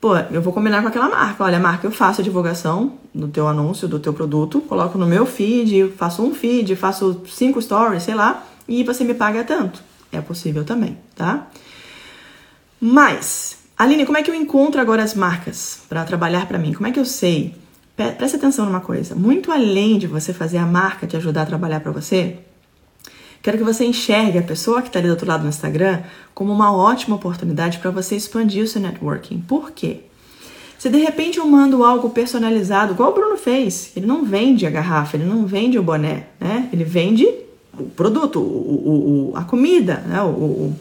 Pô, 0.05 0.15
eu 0.15 0.39
vou 0.39 0.53
combinar 0.53 0.83
com 0.83 0.87
aquela 0.87 1.09
marca. 1.09 1.43
Olha, 1.43 1.59
marca, 1.59 1.87
eu 1.87 1.89
faço 1.89 2.21
a 2.21 2.23
divulgação 2.23 2.93
do 3.11 3.27
teu 3.27 3.47
anúncio, 3.47 3.87
do 3.87 3.97
teu 3.97 4.13
produto, 4.13 4.61
coloco 4.61 4.99
no 4.99 5.07
meu 5.07 5.25
feed, 5.25 5.93
faço 5.97 6.21
um 6.21 6.31
feed, 6.31 6.75
faço 6.75 7.23
cinco 7.25 7.59
stories, 7.59 8.03
sei 8.03 8.13
lá, 8.13 8.45
e 8.67 8.83
você 8.83 9.03
me 9.03 9.15
paga 9.15 9.43
tanto. 9.43 9.81
É 10.11 10.21
possível 10.21 10.63
também, 10.63 10.95
tá? 11.15 11.47
Mas 12.79 13.57
Aline, 13.75 14.05
como 14.05 14.19
é 14.19 14.21
que 14.21 14.29
eu 14.29 14.35
encontro 14.35 14.79
agora 14.79 15.01
as 15.01 15.15
marcas 15.15 15.79
para 15.89 16.03
trabalhar 16.03 16.47
para 16.47 16.59
mim? 16.59 16.71
Como 16.71 16.85
é 16.85 16.91
que 16.91 16.99
eu 16.99 17.05
sei? 17.05 17.55
Preste 17.95 18.35
atenção 18.35 18.67
numa 18.67 18.81
coisa. 18.81 19.15
Muito 19.15 19.51
além 19.51 19.97
de 19.97 20.05
você 20.05 20.31
fazer 20.33 20.59
a 20.59 20.67
marca 20.67 21.07
te 21.07 21.17
ajudar 21.17 21.41
a 21.41 21.45
trabalhar 21.47 21.79
para 21.79 21.91
você, 21.91 22.44
quero 23.45 23.59
que 23.59 23.63
você 23.63 23.85
enxergue 23.85 24.39
a 24.39 24.41
pessoa 24.41 24.81
que 24.81 24.87
está 24.87 24.97
ali 24.97 25.07
do 25.07 25.11
outro 25.11 25.27
lado 25.27 25.43
no 25.43 25.49
Instagram 25.49 26.01
como 26.33 26.51
uma 26.51 26.75
ótima 26.75 27.15
oportunidade 27.15 27.77
para 27.77 27.91
você 27.91 28.15
expandir 28.15 28.63
o 28.63 28.67
seu 28.67 28.81
networking. 28.81 29.39
Por 29.47 29.69
quê? 29.69 29.99
Se 30.79 30.89
de 30.89 30.97
repente 30.97 31.37
eu 31.37 31.45
mando 31.45 31.83
algo 31.83 32.09
personalizado, 32.09 32.93
igual 32.93 33.11
o 33.11 33.13
Bruno 33.13 33.37
fez, 33.37 33.91
ele 33.95 34.07
não 34.07 34.25
vende 34.25 34.65
a 34.65 34.71
garrafa, 34.71 35.15
ele 35.15 35.25
não 35.25 35.45
vende 35.45 35.77
o 35.77 35.83
boné, 35.83 36.25
né? 36.39 36.67
Ele 36.73 36.83
vende 36.83 37.27
o 37.77 37.83
produto, 37.83 38.39
o, 38.39 39.31
o, 39.31 39.37
a 39.37 39.43
comida, 39.43 40.03
né? 40.07 40.19
o, 40.23 40.27
o 40.27 40.75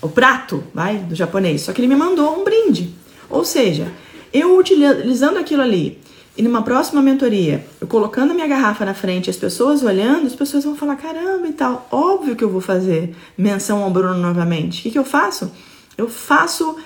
o 0.00 0.08
prato, 0.08 0.62
vai, 0.72 0.98
do 0.98 1.14
japonês. 1.14 1.62
Só 1.62 1.72
que 1.72 1.80
ele 1.80 1.88
me 1.88 1.96
mandou 1.96 2.40
um 2.40 2.44
brinde. 2.44 2.94
Ou 3.28 3.44
seja, 3.44 3.90
eu 4.32 4.56
utilizando 4.56 5.38
aquilo 5.38 5.62
ali 5.62 5.98
e 6.36 6.42
numa 6.42 6.62
próxima 6.62 7.00
mentoria, 7.00 7.64
eu 7.80 7.86
colocando 7.86 8.32
a 8.32 8.34
minha 8.34 8.48
garrafa 8.48 8.84
na 8.84 8.92
frente, 8.92 9.30
as 9.30 9.36
pessoas 9.36 9.84
olhando, 9.84 10.26
as 10.26 10.34
pessoas 10.34 10.64
vão 10.64 10.74
falar: 10.74 10.96
caramba 10.96 11.46
e 11.46 11.52
tal. 11.52 11.86
Óbvio 11.92 12.34
que 12.34 12.42
eu 12.42 12.50
vou 12.50 12.60
fazer 12.60 13.14
menção 13.38 13.84
ao 13.84 13.90
Bruno 13.90 14.18
novamente. 14.18 14.80
O 14.80 14.82
que, 14.82 14.90
que 14.90 14.98
eu 14.98 15.04
faço? 15.04 15.52
Eu 15.96 16.08
faço. 16.08 16.76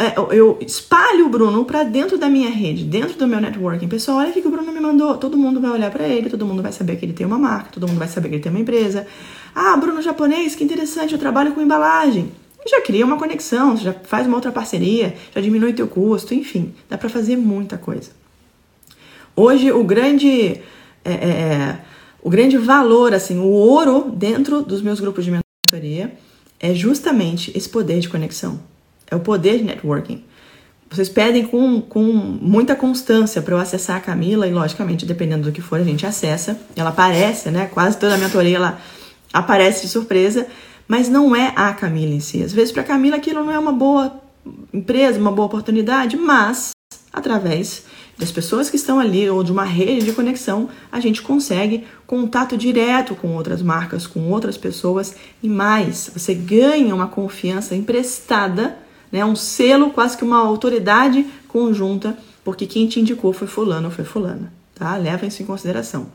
É, 0.00 0.14
eu 0.36 0.58
espalho 0.60 1.26
o 1.26 1.28
Bruno 1.28 1.64
para 1.64 1.82
dentro 1.82 2.18
da 2.18 2.28
minha 2.28 2.50
rede, 2.50 2.84
dentro 2.84 3.16
do 3.16 3.26
meu 3.26 3.40
networking. 3.40 3.88
Pessoal, 3.88 4.18
olha 4.18 4.30
o 4.30 4.32
que 4.32 4.46
o 4.46 4.50
Bruno 4.50 4.72
me 4.72 4.80
mandou. 4.80 5.16
Todo 5.16 5.36
mundo 5.36 5.60
vai 5.60 5.70
olhar 5.70 5.90
para 5.90 6.06
ele, 6.06 6.28
todo 6.28 6.46
mundo 6.46 6.62
vai 6.62 6.72
saber 6.72 6.96
que 6.96 7.04
ele 7.04 7.12
tem 7.12 7.26
uma 7.26 7.38
marca, 7.38 7.70
todo 7.72 7.86
mundo 7.86 7.98
vai 7.98 8.08
saber 8.08 8.28
que 8.28 8.34
ele 8.36 8.42
tem 8.42 8.50
uma 8.50 8.60
empresa. 8.60 9.06
Ah, 9.54 9.76
Bruno 9.76 10.02
japonês, 10.02 10.54
que 10.56 10.64
interessante, 10.64 11.12
eu 11.12 11.18
trabalho 11.18 11.52
com 11.52 11.60
embalagem. 11.60 12.30
já 12.68 12.80
cria 12.80 13.04
uma 13.04 13.16
conexão, 13.16 13.76
já 13.76 13.92
faz 13.92 14.26
uma 14.26 14.36
outra 14.36 14.52
parceria, 14.52 15.14
já 15.34 15.40
diminui 15.40 15.72
teu 15.72 15.88
custo, 15.88 16.34
enfim, 16.34 16.74
dá 16.88 16.98
para 16.98 17.08
fazer 17.08 17.36
muita 17.36 17.76
coisa. 17.76 18.17
Hoje 19.40 19.70
o 19.70 19.84
grande 19.84 20.60
é, 21.04 21.12
é, 21.12 21.12
é, 21.12 21.78
o 22.20 22.28
grande 22.28 22.58
valor, 22.58 23.14
assim, 23.14 23.38
o 23.38 23.46
ouro 23.46 24.10
dentro 24.12 24.62
dos 24.62 24.82
meus 24.82 24.98
grupos 24.98 25.24
de 25.24 25.30
mentoria 25.30 26.12
é 26.58 26.74
justamente 26.74 27.56
esse 27.56 27.68
poder 27.68 28.00
de 28.00 28.08
conexão. 28.08 28.58
É 29.08 29.14
o 29.14 29.20
poder 29.20 29.58
de 29.58 29.62
networking. 29.62 30.24
Vocês 30.90 31.08
pedem 31.08 31.46
com, 31.46 31.80
com 31.80 32.02
muita 32.02 32.74
constância 32.74 33.40
para 33.40 33.54
eu 33.54 33.60
acessar 33.60 33.98
a 33.98 34.00
Camila 34.00 34.44
e, 34.44 34.52
logicamente, 34.52 35.06
dependendo 35.06 35.44
do 35.44 35.52
que 35.52 35.60
for, 35.60 35.78
a 35.78 35.84
gente 35.84 36.04
acessa. 36.04 36.58
Ela 36.74 36.90
aparece, 36.90 37.48
né? 37.48 37.66
Quase 37.72 37.96
toda 37.96 38.16
a 38.16 38.18
mentoria 38.18 38.56
ela 38.56 38.80
aparece 39.32 39.82
de 39.82 39.88
surpresa, 39.88 40.48
mas 40.88 41.08
não 41.08 41.36
é 41.36 41.52
a 41.54 41.72
Camila 41.72 42.12
em 42.12 42.18
si. 42.18 42.42
Às 42.42 42.52
vezes, 42.52 42.72
para 42.72 42.82
a 42.82 42.86
Camila, 42.86 43.14
aquilo 43.14 43.44
não 43.44 43.52
é 43.52 43.58
uma 43.58 43.72
boa 43.72 44.20
empresa, 44.74 45.16
uma 45.16 45.30
boa 45.30 45.46
oportunidade, 45.46 46.16
mas 46.16 46.72
através 47.18 47.84
das 48.18 48.32
pessoas 48.32 48.68
que 48.68 48.76
estão 48.76 48.98
ali 48.98 49.30
ou 49.30 49.44
de 49.44 49.52
uma 49.52 49.64
rede 49.64 50.06
de 50.06 50.12
conexão, 50.12 50.68
a 50.90 50.98
gente 50.98 51.22
consegue 51.22 51.86
contato 52.06 52.56
direto 52.56 53.14
com 53.14 53.28
outras 53.36 53.62
marcas, 53.62 54.06
com 54.06 54.28
outras 54.30 54.56
pessoas 54.56 55.14
e 55.42 55.48
mais, 55.48 56.10
você 56.12 56.34
ganha 56.34 56.94
uma 56.94 57.06
confiança 57.06 57.76
emprestada, 57.76 58.76
né, 59.12 59.24
um 59.24 59.36
selo, 59.36 59.90
quase 59.90 60.16
que 60.16 60.24
uma 60.24 60.38
autoridade 60.38 61.24
conjunta, 61.46 62.18
porque 62.44 62.66
quem 62.66 62.88
te 62.88 62.98
indicou 62.98 63.32
foi 63.32 63.46
fulano 63.46 63.86
ou 63.86 63.92
foi 63.92 64.04
fulana, 64.04 64.52
tá? 64.74 64.96
Leva 64.96 65.26
isso 65.26 65.42
em 65.42 65.46
consideração. 65.46 66.08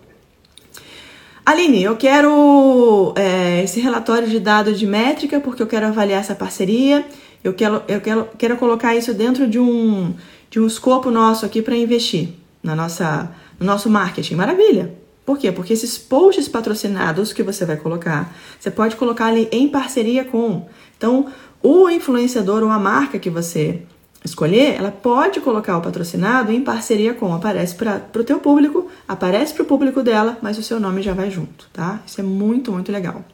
Aline, 1.45 1.83
eu 1.83 1.97
quero 1.97 3.13
é, 3.17 3.63
esse 3.63 3.79
relatório 3.79 4.29
de 4.29 4.39
dados 4.39 4.79
de 4.79 4.87
métrica 4.87 5.39
porque 5.39 5.61
eu 5.61 5.67
quero 5.67 5.87
avaliar 5.87 6.21
essa 6.21 6.35
parceria, 6.35 7.05
eu 7.43 7.53
quero, 7.53 7.83
eu 7.87 7.99
quero, 7.99 8.27
quero 8.37 8.57
colocar 8.57 8.95
isso 8.95 9.13
dentro 9.13 9.45
de 9.45 9.59
um, 9.59 10.13
de 10.53 10.59
um 10.59 10.67
escopo 10.67 11.09
nosso 11.09 11.47
aqui 11.47 11.63
para 11.63 11.75
investir 11.75 12.29
na 12.61 12.75
nossa, 12.75 13.31
no 13.59 13.65
nosso 13.65 13.89
marketing. 13.89 14.35
Maravilha! 14.35 14.93
Por 15.25 15.39
quê? 15.39 15.51
Porque 15.51 15.73
esses 15.73 15.97
posts 15.97 16.47
patrocinados 16.47 17.33
que 17.33 17.41
você 17.41 17.65
vai 17.65 17.75
colocar, 17.75 18.31
você 18.59 18.69
pode 18.69 18.95
colocar 18.95 19.25
ali 19.25 19.49
em 19.51 19.67
parceria 19.67 20.23
com. 20.23 20.67
Então, 20.95 21.25
o 21.59 21.89
influenciador 21.89 22.61
ou 22.61 22.69
a 22.69 22.77
marca 22.77 23.17
que 23.17 23.31
você 23.31 23.81
escolher, 24.23 24.75
ela 24.75 24.91
pode 24.91 25.41
colocar 25.41 25.75
o 25.75 25.81
patrocinado 25.81 26.51
em 26.51 26.61
parceria 26.61 27.15
com, 27.15 27.33
aparece 27.33 27.73
para 27.73 28.03
o 28.15 28.23
teu 28.23 28.39
público, 28.39 28.91
aparece 29.07 29.55
para 29.55 29.63
o 29.63 29.65
público 29.65 30.03
dela, 30.03 30.37
mas 30.39 30.59
o 30.59 30.63
seu 30.63 30.79
nome 30.79 31.01
já 31.01 31.15
vai 31.15 31.31
junto, 31.31 31.67
tá? 31.73 31.99
Isso 32.05 32.21
é 32.21 32.23
muito, 32.23 32.71
muito 32.71 32.91
legal. 32.91 33.25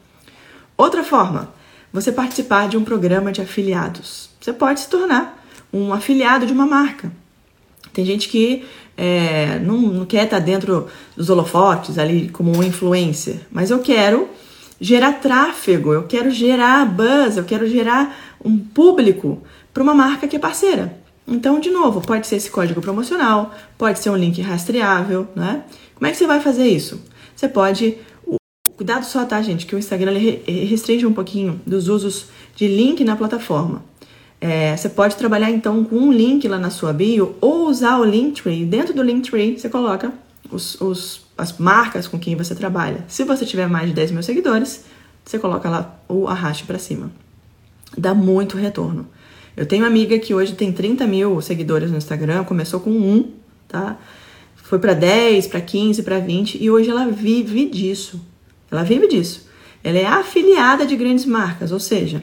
Outra 0.74 1.04
forma, 1.04 1.52
você 1.92 2.10
participar 2.10 2.66
de 2.66 2.78
um 2.78 2.84
programa 2.84 3.30
de 3.30 3.42
afiliados. 3.42 4.30
Você 4.40 4.54
pode 4.54 4.80
se 4.80 4.88
tornar 4.88 5.39
um 5.72 5.92
afiliado 5.92 6.46
de 6.46 6.52
uma 6.52 6.66
marca. 6.66 7.12
Tem 7.92 8.04
gente 8.04 8.28
que 8.28 8.64
é, 8.96 9.58
não, 9.60 9.78
não 9.78 10.06
quer 10.06 10.24
estar 10.24 10.38
dentro 10.38 10.86
dos 11.16 11.30
holofotes 11.30 11.98
ali 11.98 12.28
como 12.28 12.56
um 12.56 12.62
influencer, 12.62 13.40
mas 13.50 13.70
eu 13.70 13.80
quero 13.80 14.28
gerar 14.80 15.14
tráfego, 15.14 15.92
eu 15.92 16.04
quero 16.04 16.30
gerar 16.30 16.86
buzz, 16.86 17.36
eu 17.36 17.44
quero 17.44 17.68
gerar 17.68 18.16
um 18.42 18.56
público 18.58 19.42
para 19.72 19.82
uma 19.82 19.94
marca 19.94 20.26
que 20.26 20.36
é 20.36 20.38
parceira. 20.38 20.98
Então, 21.26 21.60
de 21.60 21.70
novo, 21.70 22.00
pode 22.00 22.26
ser 22.26 22.36
esse 22.36 22.50
código 22.50 22.80
promocional, 22.80 23.54
pode 23.78 24.00
ser 24.00 24.10
um 24.10 24.16
link 24.16 24.40
rastreável, 24.40 25.28
né? 25.36 25.62
Como 25.94 26.06
é 26.06 26.10
que 26.10 26.16
você 26.16 26.26
vai 26.26 26.40
fazer 26.40 26.66
isso? 26.66 27.00
Você 27.36 27.48
pode. 27.48 27.98
Cuidado 28.76 29.04
só, 29.04 29.24
tá, 29.26 29.40
gente? 29.42 29.66
Que 29.66 29.76
o 29.76 29.78
Instagram 29.78 30.18
restringe 30.46 31.06
um 31.06 31.12
pouquinho 31.12 31.60
dos 31.66 31.88
usos 31.88 32.26
de 32.56 32.66
link 32.66 33.04
na 33.04 33.14
plataforma. 33.14 33.84
É, 34.40 34.74
você 34.74 34.88
pode 34.88 35.16
trabalhar 35.16 35.50
então 35.50 35.84
com 35.84 35.96
um 35.96 36.12
link 36.12 36.48
lá 36.48 36.58
na 36.58 36.70
sua 36.70 36.92
bio 36.92 37.36
ou 37.40 37.68
usar 37.68 37.98
o 37.98 38.04
Linktree. 38.04 38.64
Dentro 38.64 38.94
do 38.94 39.02
Linktree 39.02 39.58
você 39.58 39.68
coloca 39.68 40.12
os, 40.50 40.80
os, 40.80 41.26
as 41.36 41.58
marcas 41.58 42.08
com 42.08 42.18
quem 42.18 42.36
você 42.36 42.54
trabalha. 42.54 43.04
Se 43.06 43.22
você 43.24 43.44
tiver 43.44 43.68
mais 43.68 43.88
de 43.88 43.94
10 43.94 44.12
mil 44.12 44.22
seguidores, 44.22 44.84
você 45.24 45.38
coloca 45.38 45.68
lá 45.68 46.00
o 46.08 46.26
arraste 46.26 46.64
para 46.64 46.78
cima. 46.78 47.12
Dá 47.96 48.14
muito 48.14 48.56
retorno. 48.56 49.06
Eu 49.56 49.66
tenho 49.66 49.82
uma 49.82 49.88
amiga 49.88 50.18
que 50.18 50.32
hoje 50.32 50.54
tem 50.54 50.72
30 50.72 51.06
mil 51.06 51.40
seguidores 51.42 51.90
no 51.90 51.98
Instagram, 51.98 52.44
começou 52.44 52.80
com 52.80 52.90
um, 52.90 53.30
tá? 53.68 53.98
Foi 54.56 54.78
para 54.78 54.94
10, 54.94 55.48
para 55.48 55.60
15, 55.60 56.02
para 56.02 56.18
20 56.18 56.62
e 56.62 56.70
hoje 56.70 56.88
ela 56.88 57.06
vive 57.06 57.68
disso. 57.68 58.20
Ela 58.70 58.84
vive 58.84 59.08
disso. 59.08 59.48
Ela 59.82 59.98
é 59.98 60.06
afiliada 60.06 60.86
de 60.86 60.94
grandes 60.96 61.24
marcas, 61.24 61.72
ou 61.72 61.80
seja, 61.80 62.22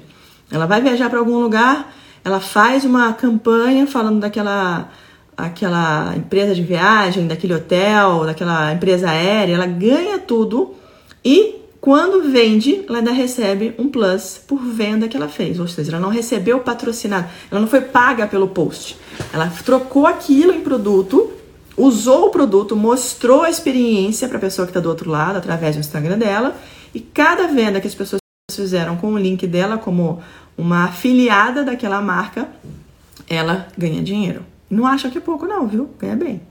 ela 0.50 0.66
vai 0.66 0.82
viajar 0.82 1.10
para 1.10 1.20
algum 1.20 1.40
lugar, 1.40 1.94
ela 2.28 2.42
faz 2.42 2.84
uma 2.84 3.14
campanha 3.14 3.88
falando 3.88 4.20
daquela 4.20 4.90
aquela 5.36 6.16
empresa 6.18 6.54
de 6.54 6.64
viagem, 6.64 7.28
daquele 7.28 7.54
hotel, 7.54 8.26
daquela 8.26 8.74
empresa 8.74 9.10
aérea, 9.10 9.54
ela 9.54 9.68
ganha 9.68 10.18
tudo 10.18 10.74
e 11.24 11.56
quando 11.80 12.30
vende, 12.30 12.84
ela 12.90 12.98
ainda 12.98 13.12
recebe 13.12 13.74
um 13.78 13.88
plus 13.88 14.42
por 14.46 14.60
venda 14.60 15.08
que 15.08 15.16
ela 15.16 15.30
fez. 15.30 15.60
Ou 15.60 15.68
seja, 15.68 15.92
ela 15.92 16.02
não 16.02 16.10
recebeu 16.10 16.60
patrocinado, 16.60 17.30
ela 17.50 17.62
não 17.62 17.68
foi 17.68 17.82
paga 17.82 18.28
pelo 18.28 18.48
post. 18.48 18.98
Ela 19.32 19.48
trocou 19.64 20.06
aquilo 20.08 20.52
em 20.52 20.62
produto, 20.62 21.32
usou 21.78 22.26
o 22.26 22.30
produto, 22.30 22.76
mostrou 22.76 23.44
a 23.44 23.50
experiência 23.50 24.28
para 24.28 24.38
a 24.38 24.42
pessoa 24.42 24.66
que 24.66 24.72
está 24.72 24.82
do 24.82 24.90
outro 24.90 25.10
lado, 25.10 25.38
através 25.38 25.76
do 25.76 25.80
Instagram 25.80 26.18
dela, 26.18 26.58
e 26.94 27.00
cada 27.00 27.48
venda 27.48 27.80
que 27.80 27.88
as 27.88 27.96
pessoas 27.96 28.20
fizeram 28.52 28.98
com 28.98 29.14
o 29.14 29.18
link 29.18 29.46
dela 29.46 29.78
como 29.78 30.20
uma 30.58 30.86
afiliada 30.86 31.64
daquela 31.64 32.02
marca, 32.02 32.50
ela 33.30 33.68
ganha 33.78 34.02
dinheiro. 34.02 34.44
Não 34.70 34.86
acha 34.86 35.10
que 35.10 35.18
é 35.18 35.22
pouco, 35.22 35.46
não, 35.46 35.68
viu? 35.68 35.90
Ganha 36.00 36.16
bem. 36.16 36.42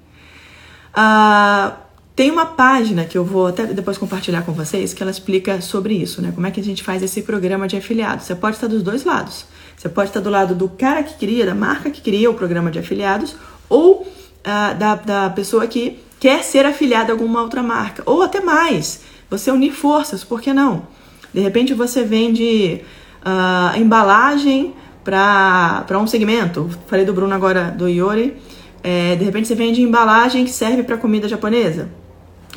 Ah, 0.94 1.76
tem 2.14 2.30
uma 2.30 2.46
página 2.46 3.04
que 3.04 3.18
eu 3.18 3.24
vou 3.24 3.48
até 3.48 3.66
depois 3.66 3.98
compartilhar 3.98 4.42
com 4.42 4.52
vocês 4.52 4.94
que 4.94 5.02
ela 5.02 5.10
explica 5.10 5.60
sobre 5.60 5.94
isso, 5.94 6.22
né? 6.22 6.32
Como 6.34 6.46
é 6.46 6.50
que 6.50 6.60
a 6.60 6.64
gente 6.64 6.82
faz 6.82 7.02
esse 7.02 7.22
programa 7.22 7.68
de 7.68 7.76
afiliados. 7.76 8.24
Você 8.24 8.34
pode 8.34 8.56
estar 8.56 8.68
dos 8.68 8.82
dois 8.82 9.04
lados. 9.04 9.44
Você 9.76 9.88
pode 9.88 10.08
estar 10.08 10.20
do 10.20 10.30
lado 10.30 10.54
do 10.54 10.68
cara 10.68 11.02
que 11.02 11.18
cria, 11.18 11.44
da 11.44 11.54
marca 11.54 11.90
que 11.90 12.00
cria 12.00 12.30
o 12.30 12.34
programa 12.34 12.70
de 12.70 12.78
afiliados, 12.78 13.36
ou 13.68 14.10
ah, 14.42 14.72
da, 14.72 14.94
da 14.94 15.30
pessoa 15.30 15.66
que 15.66 15.98
quer 16.18 16.42
ser 16.42 16.64
afiliada 16.64 17.12
a 17.12 17.14
alguma 17.14 17.42
outra 17.42 17.62
marca. 17.62 18.02
Ou 18.06 18.22
até 18.22 18.40
mais, 18.40 19.02
você 19.28 19.50
unir 19.50 19.72
forças, 19.72 20.24
por 20.24 20.40
que 20.40 20.54
não? 20.54 20.86
De 21.34 21.40
repente 21.40 21.74
você 21.74 22.02
vende 22.02 22.80
uh, 23.26 23.76
embalagem 23.78 24.74
para 25.02 25.98
um 25.98 26.06
segmento. 26.06 26.70
Falei 26.86 27.04
do 27.04 27.12
Bruno 27.12 27.34
agora, 27.34 27.70
do 27.70 27.88
Iori. 27.88 28.36
É, 28.82 29.16
de 29.16 29.24
repente 29.24 29.48
você 29.48 29.54
vende 29.54 29.82
embalagem 29.82 30.44
que 30.44 30.50
serve 30.52 30.84
para 30.84 30.96
comida 30.96 31.28
japonesa. 31.28 31.88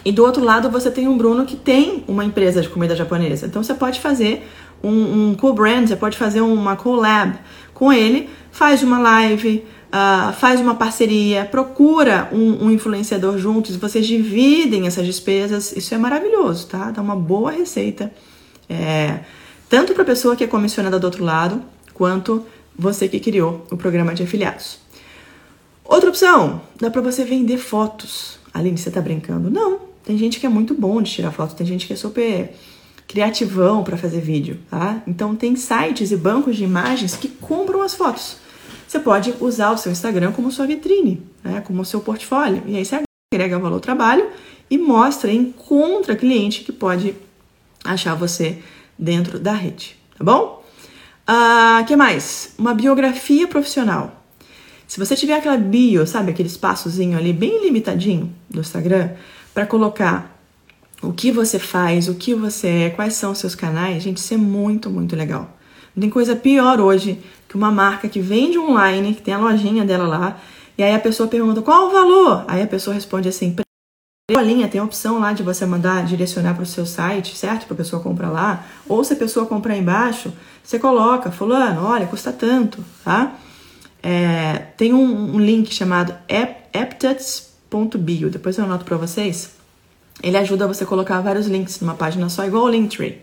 E 0.05 0.11
do 0.11 0.23
outro 0.23 0.43
lado 0.43 0.69
você 0.69 0.89
tem 0.89 1.07
um 1.07 1.17
Bruno 1.17 1.45
que 1.45 1.55
tem 1.55 2.03
uma 2.07 2.23
empresa 2.23 2.61
de 2.61 2.69
comida 2.69 2.95
japonesa. 2.95 3.47
Então 3.47 3.63
você 3.63 3.73
pode 3.73 3.99
fazer 3.99 4.47
um, 4.83 5.29
um 5.29 5.35
co-brand, 5.35 5.87
você 5.87 5.95
pode 5.95 6.17
fazer 6.17 6.41
uma 6.41 6.75
collab 6.75 7.37
com 7.73 7.91
ele, 7.91 8.29
faz 8.51 8.81
uma 8.83 8.99
live, 8.99 9.65
uh, 9.87 10.33
faz 10.33 10.59
uma 10.61 10.75
parceria, 10.75 11.45
procura 11.45 12.29
um, 12.31 12.65
um, 12.65 12.71
influenciador 12.71 13.37
juntos, 13.37 13.75
vocês 13.75 14.05
dividem 14.07 14.87
essas 14.87 15.05
despesas. 15.05 15.75
Isso 15.75 15.93
é 15.93 15.97
maravilhoso, 15.97 16.67
tá? 16.67 16.91
Dá 16.91 17.01
uma 17.01 17.15
boa 17.15 17.51
receita. 17.51 18.11
É, 18.69 19.19
tanto 19.69 19.93
para 19.93 20.03
a 20.03 20.05
pessoa 20.05 20.35
que 20.35 20.43
é 20.43 20.47
comissionada 20.47 20.99
do 20.99 21.05
outro 21.05 21.23
lado, 21.23 21.63
quanto 21.93 22.45
você 22.77 23.07
que 23.07 23.19
criou 23.19 23.65
o 23.71 23.77
programa 23.77 24.13
de 24.13 24.23
afiliados. 24.23 24.79
Outra 25.85 26.09
opção, 26.09 26.61
dá 26.79 26.89
para 26.89 27.01
você 27.01 27.23
vender 27.23 27.57
fotos. 27.57 28.39
Aline, 28.53 28.77
você 28.77 28.89
tá 28.89 29.01
brincando? 29.01 29.49
Não, 29.49 29.79
tem 30.03 30.17
gente 30.17 30.39
que 30.39 30.45
é 30.45 30.49
muito 30.49 30.73
bom 30.73 31.01
de 31.01 31.11
tirar 31.11 31.31
foto, 31.31 31.55
tem 31.55 31.67
gente 31.67 31.85
que 31.85 31.93
é 31.93 31.95
super 31.95 32.53
criativão 33.07 33.83
para 33.83 33.97
fazer 33.97 34.21
vídeo, 34.21 34.59
tá? 34.69 35.01
Então 35.07 35.35
tem 35.35 35.55
sites 35.55 36.11
e 36.11 36.15
bancos 36.15 36.55
de 36.55 36.63
imagens 36.63 37.15
que 37.15 37.27
compram 37.27 37.81
as 37.81 37.95
fotos. 37.95 38.37
Você 38.87 38.99
pode 38.99 39.33
usar 39.39 39.71
o 39.71 39.77
seu 39.77 39.91
Instagram 39.91 40.31
como 40.31 40.51
sua 40.51 40.65
vitrine, 40.65 41.21
né? 41.43 41.61
como 41.61 41.85
seu 41.85 42.01
portfólio. 42.01 42.63
E 42.65 42.75
aí 42.75 42.85
você 42.85 43.01
agrega 43.31 43.59
valor 43.59 43.75
ao 43.75 43.79
trabalho 43.79 44.27
e 44.69 44.77
mostra, 44.77 45.31
encontra 45.31 46.15
cliente 46.15 46.63
que 46.63 46.71
pode 46.71 47.15
achar 47.83 48.15
você 48.15 48.57
dentro 48.99 49.39
da 49.39 49.53
rede, 49.53 49.95
tá 50.17 50.23
bom? 50.23 50.63
Ah, 51.25 51.83
que 51.87 51.95
mais? 51.95 52.53
Uma 52.57 52.73
biografia 52.73 53.47
profissional. 53.47 54.23
Se 54.87 54.99
você 54.99 55.15
tiver 55.15 55.35
aquela 55.35 55.57
bio, 55.57 56.05
sabe, 56.05 56.31
aquele 56.31 56.49
espaçozinho 56.49 57.17
ali 57.17 57.31
bem 57.31 57.63
limitadinho 57.63 58.33
do 58.49 58.59
Instagram, 58.59 59.11
para 59.53 59.65
colocar 59.65 60.35
o 61.01 61.13
que 61.13 61.31
você 61.31 61.59
faz, 61.59 62.09
o 62.09 62.15
que 62.15 62.33
você 62.33 62.67
é, 62.67 62.89
quais 62.89 63.13
são 63.13 63.31
os 63.31 63.37
seus 63.37 63.55
canais, 63.55 64.03
gente, 64.03 64.17
isso 64.17 64.33
é 64.33 64.37
muito, 64.37 64.89
muito 64.89 65.15
legal. 65.15 65.57
Não 65.95 66.01
tem 66.01 66.09
coisa 66.09 66.35
pior 66.35 66.81
hoje 66.81 67.19
que 67.47 67.55
uma 67.55 67.71
marca 67.71 68.09
que 68.09 68.19
vende 68.19 68.57
online, 68.57 69.13
que 69.13 69.21
tem 69.21 69.33
a 69.33 69.37
lojinha 69.37 69.85
dela 69.85 70.07
lá, 70.07 70.41
e 70.77 70.83
aí 70.83 70.93
a 70.93 70.99
pessoa 70.99 71.29
pergunta 71.29 71.61
qual 71.61 71.87
o 71.87 71.91
valor? 71.91 72.45
Aí 72.47 72.61
a 72.61 72.67
pessoa 72.67 72.93
responde 72.93 73.29
assim: 73.29 73.55
a 74.37 74.41
linha 74.41 74.67
tem 74.67 74.79
a 74.79 74.83
opção 74.83 75.19
lá 75.19 75.33
de 75.33 75.43
você 75.43 75.65
mandar 75.65 76.05
direcionar 76.05 76.53
para 76.53 76.63
o 76.63 76.65
seu 76.65 76.85
site, 76.85 77.35
certo? 77.35 77.65
Para 77.65 77.73
a 77.73 77.77
pessoa 77.77 78.01
comprar 78.01 78.29
lá. 78.29 78.65
Ou 78.87 79.03
se 79.03 79.13
a 79.13 79.15
pessoa 79.15 79.45
comprar 79.45 79.77
embaixo, 79.77 80.31
você 80.63 80.77
coloca, 80.77 81.31
fulano, 81.31 81.85
olha, 81.85 82.05
custa 82.05 82.31
tanto, 82.31 82.83
tá? 83.03 83.35
É, 84.03 84.67
tem 84.77 84.93
um, 84.93 85.35
um, 85.35 85.39
link 85.39 85.73
chamado 85.73 86.13
aptats.bio, 86.73 88.29
depois 88.29 88.57
eu 88.57 88.65
anoto 88.65 88.85
para 88.85 88.97
vocês. 88.97 89.51
Ele 90.21 90.37
ajuda 90.37 90.67
você 90.67 90.83
a 90.83 90.87
colocar 90.87 91.19
vários 91.21 91.47
links 91.47 91.79
numa 91.79 91.93
página 91.95 92.27
só, 92.29 92.45
igual 92.45 92.65
o 92.65 92.69
Linktree. 92.69 93.21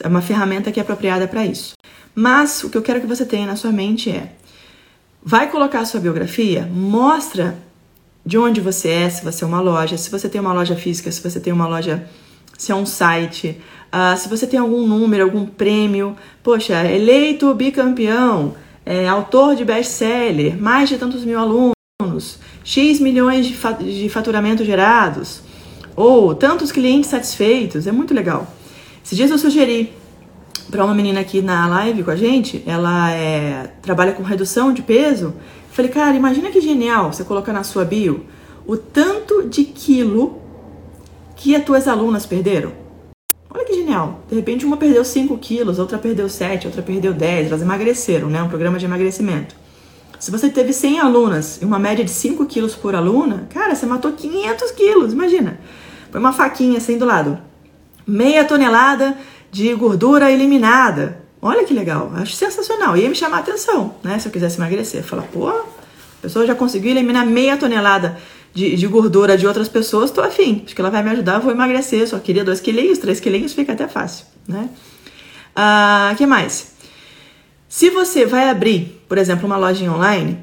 É 0.00 0.08
uma 0.08 0.22
ferramenta 0.22 0.72
que 0.72 0.80
é 0.80 0.82
apropriada 0.82 1.28
para 1.28 1.44
isso. 1.44 1.74
Mas 2.14 2.64
o 2.64 2.70
que 2.70 2.76
eu 2.76 2.82
quero 2.82 3.00
que 3.00 3.06
você 3.06 3.24
tenha 3.24 3.46
na 3.46 3.56
sua 3.56 3.70
mente 3.70 4.10
é: 4.10 4.32
vai 5.22 5.50
colocar 5.50 5.80
a 5.80 5.84
sua 5.84 6.00
biografia, 6.00 6.68
mostra 6.72 7.58
de 8.24 8.38
onde 8.38 8.60
você 8.60 8.88
é, 8.88 9.10
se 9.10 9.24
você 9.24 9.44
é 9.44 9.46
uma 9.46 9.60
loja, 9.60 9.96
se 9.96 10.10
você 10.10 10.28
tem 10.28 10.40
uma 10.40 10.52
loja 10.52 10.76
física, 10.76 11.10
se 11.10 11.22
você 11.22 11.40
tem 11.40 11.52
uma 11.52 11.66
loja, 11.66 12.06
se 12.56 12.70
é 12.70 12.74
um 12.74 12.86
site, 12.86 13.60
uh, 13.92 14.16
se 14.16 14.28
você 14.28 14.46
tem 14.46 14.60
algum 14.60 14.86
número, 14.86 15.24
algum 15.24 15.44
prêmio, 15.44 16.16
poxa, 16.42 16.84
eleito 16.84 17.52
bicampeão, 17.54 18.54
é, 18.86 19.08
autor 19.08 19.54
de 19.56 19.64
best-seller, 19.64 20.60
mais 20.60 20.88
de 20.88 20.98
tantos 20.98 21.24
mil 21.24 21.38
alunos, 21.38 22.38
X 22.64 23.00
milhões 23.00 23.46
de, 23.46 23.54
fa 23.54 23.72
de 23.72 24.08
faturamento 24.08 24.64
gerados, 24.64 25.42
ou 25.96 26.34
tantos 26.34 26.72
clientes 26.72 27.10
satisfeitos, 27.10 27.86
é 27.86 27.92
muito 27.92 28.14
legal. 28.14 28.46
Esses 29.04 29.16
dias 29.16 29.30
eu 29.30 29.38
sugeri 29.38 29.92
para 30.70 30.84
uma 30.84 30.94
menina 30.94 31.20
aqui 31.20 31.42
na 31.42 31.66
live 31.66 32.02
com 32.02 32.10
a 32.10 32.16
gente, 32.16 32.62
ela 32.66 33.10
é, 33.10 33.70
trabalha 33.82 34.12
com 34.12 34.22
redução 34.22 34.72
de 34.72 34.82
peso. 34.82 35.34
Falei, 35.72 35.90
cara, 35.90 36.14
imagina 36.14 36.50
que 36.50 36.60
genial 36.60 37.10
você 37.10 37.24
colocar 37.24 37.52
na 37.52 37.64
sua 37.64 37.82
bio 37.82 38.26
o 38.66 38.76
tanto 38.76 39.48
de 39.48 39.64
quilo 39.64 40.38
que 41.34 41.56
as 41.56 41.64
tuas 41.64 41.88
alunas 41.88 42.26
perderam. 42.26 42.72
Olha 43.48 43.64
que 43.64 43.72
genial. 43.72 44.20
De 44.28 44.34
repente 44.34 44.66
uma 44.66 44.76
perdeu 44.76 45.02
5 45.02 45.36
quilos, 45.38 45.78
outra 45.78 45.96
perdeu 45.96 46.28
7, 46.28 46.66
outra 46.66 46.82
perdeu 46.82 47.14
10. 47.14 47.48
Elas 47.48 47.62
emagreceram, 47.62 48.28
né? 48.28 48.42
Um 48.42 48.48
programa 48.48 48.78
de 48.78 48.84
emagrecimento. 48.84 49.56
Se 50.20 50.30
você 50.30 50.50
teve 50.50 50.74
100 50.74 51.00
alunas 51.00 51.60
e 51.62 51.64
uma 51.64 51.78
média 51.78 52.04
de 52.04 52.10
5 52.10 52.44
quilos 52.44 52.74
por 52.74 52.94
aluna, 52.94 53.48
cara, 53.48 53.74
você 53.74 53.86
matou 53.86 54.12
500 54.12 54.70
quilos, 54.72 55.14
imagina. 55.14 55.58
Põe 56.10 56.20
uma 56.20 56.34
faquinha 56.34 56.76
assim 56.76 56.98
do 56.98 57.06
lado. 57.06 57.38
Meia 58.06 58.44
tonelada 58.44 59.16
de 59.50 59.74
gordura 59.74 60.30
eliminada. 60.30 61.21
Olha 61.44 61.64
que 61.64 61.74
legal, 61.74 62.12
acho 62.14 62.34
sensacional. 62.34 62.96
Ia 62.96 63.08
me 63.08 63.16
chamar 63.16 63.38
a 63.38 63.40
atenção, 63.40 63.96
né? 64.00 64.16
Se 64.20 64.28
eu 64.28 64.32
quisesse 64.32 64.58
emagrecer. 64.58 65.02
Falar, 65.02 65.24
pô, 65.24 65.48
a 65.48 65.64
pessoa 66.22 66.46
já 66.46 66.54
conseguiu 66.54 66.92
eliminar 66.92 67.26
meia 67.26 67.56
tonelada 67.56 68.16
de, 68.54 68.76
de 68.76 68.86
gordura 68.86 69.36
de 69.36 69.44
outras 69.44 69.68
pessoas, 69.68 70.12
tô 70.12 70.20
afim. 70.20 70.62
Acho 70.64 70.72
que 70.72 70.80
ela 70.80 70.90
vai 70.90 71.02
me 71.02 71.10
ajudar, 71.10 71.34
eu 71.34 71.40
vou 71.40 71.50
emagrecer. 71.50 72.06
Só 72.06 72.20
queria 72.20 72.44
dois 72.44 72.60
quilinhos, 72.60 72.98
três 72.98 73.18
quilinhos, 73.18 73.54
fica 73.54 73.72
até 73.72 73.88
fácil, 73.88 74.26
né? 74.46 74.70
Ah, 75.56 76.14
que 76.16 76.24
mais? 76.26 76.74
Se 77.68 77.90
você 77.90 78.24
vai 78.24 78.48
abrir, 78.48 79.02
por 79.08 79.18
exemplo, 79.18 79.44
uma 79.44 79.56
loja 79.56 79.84
online, 79.90 80.38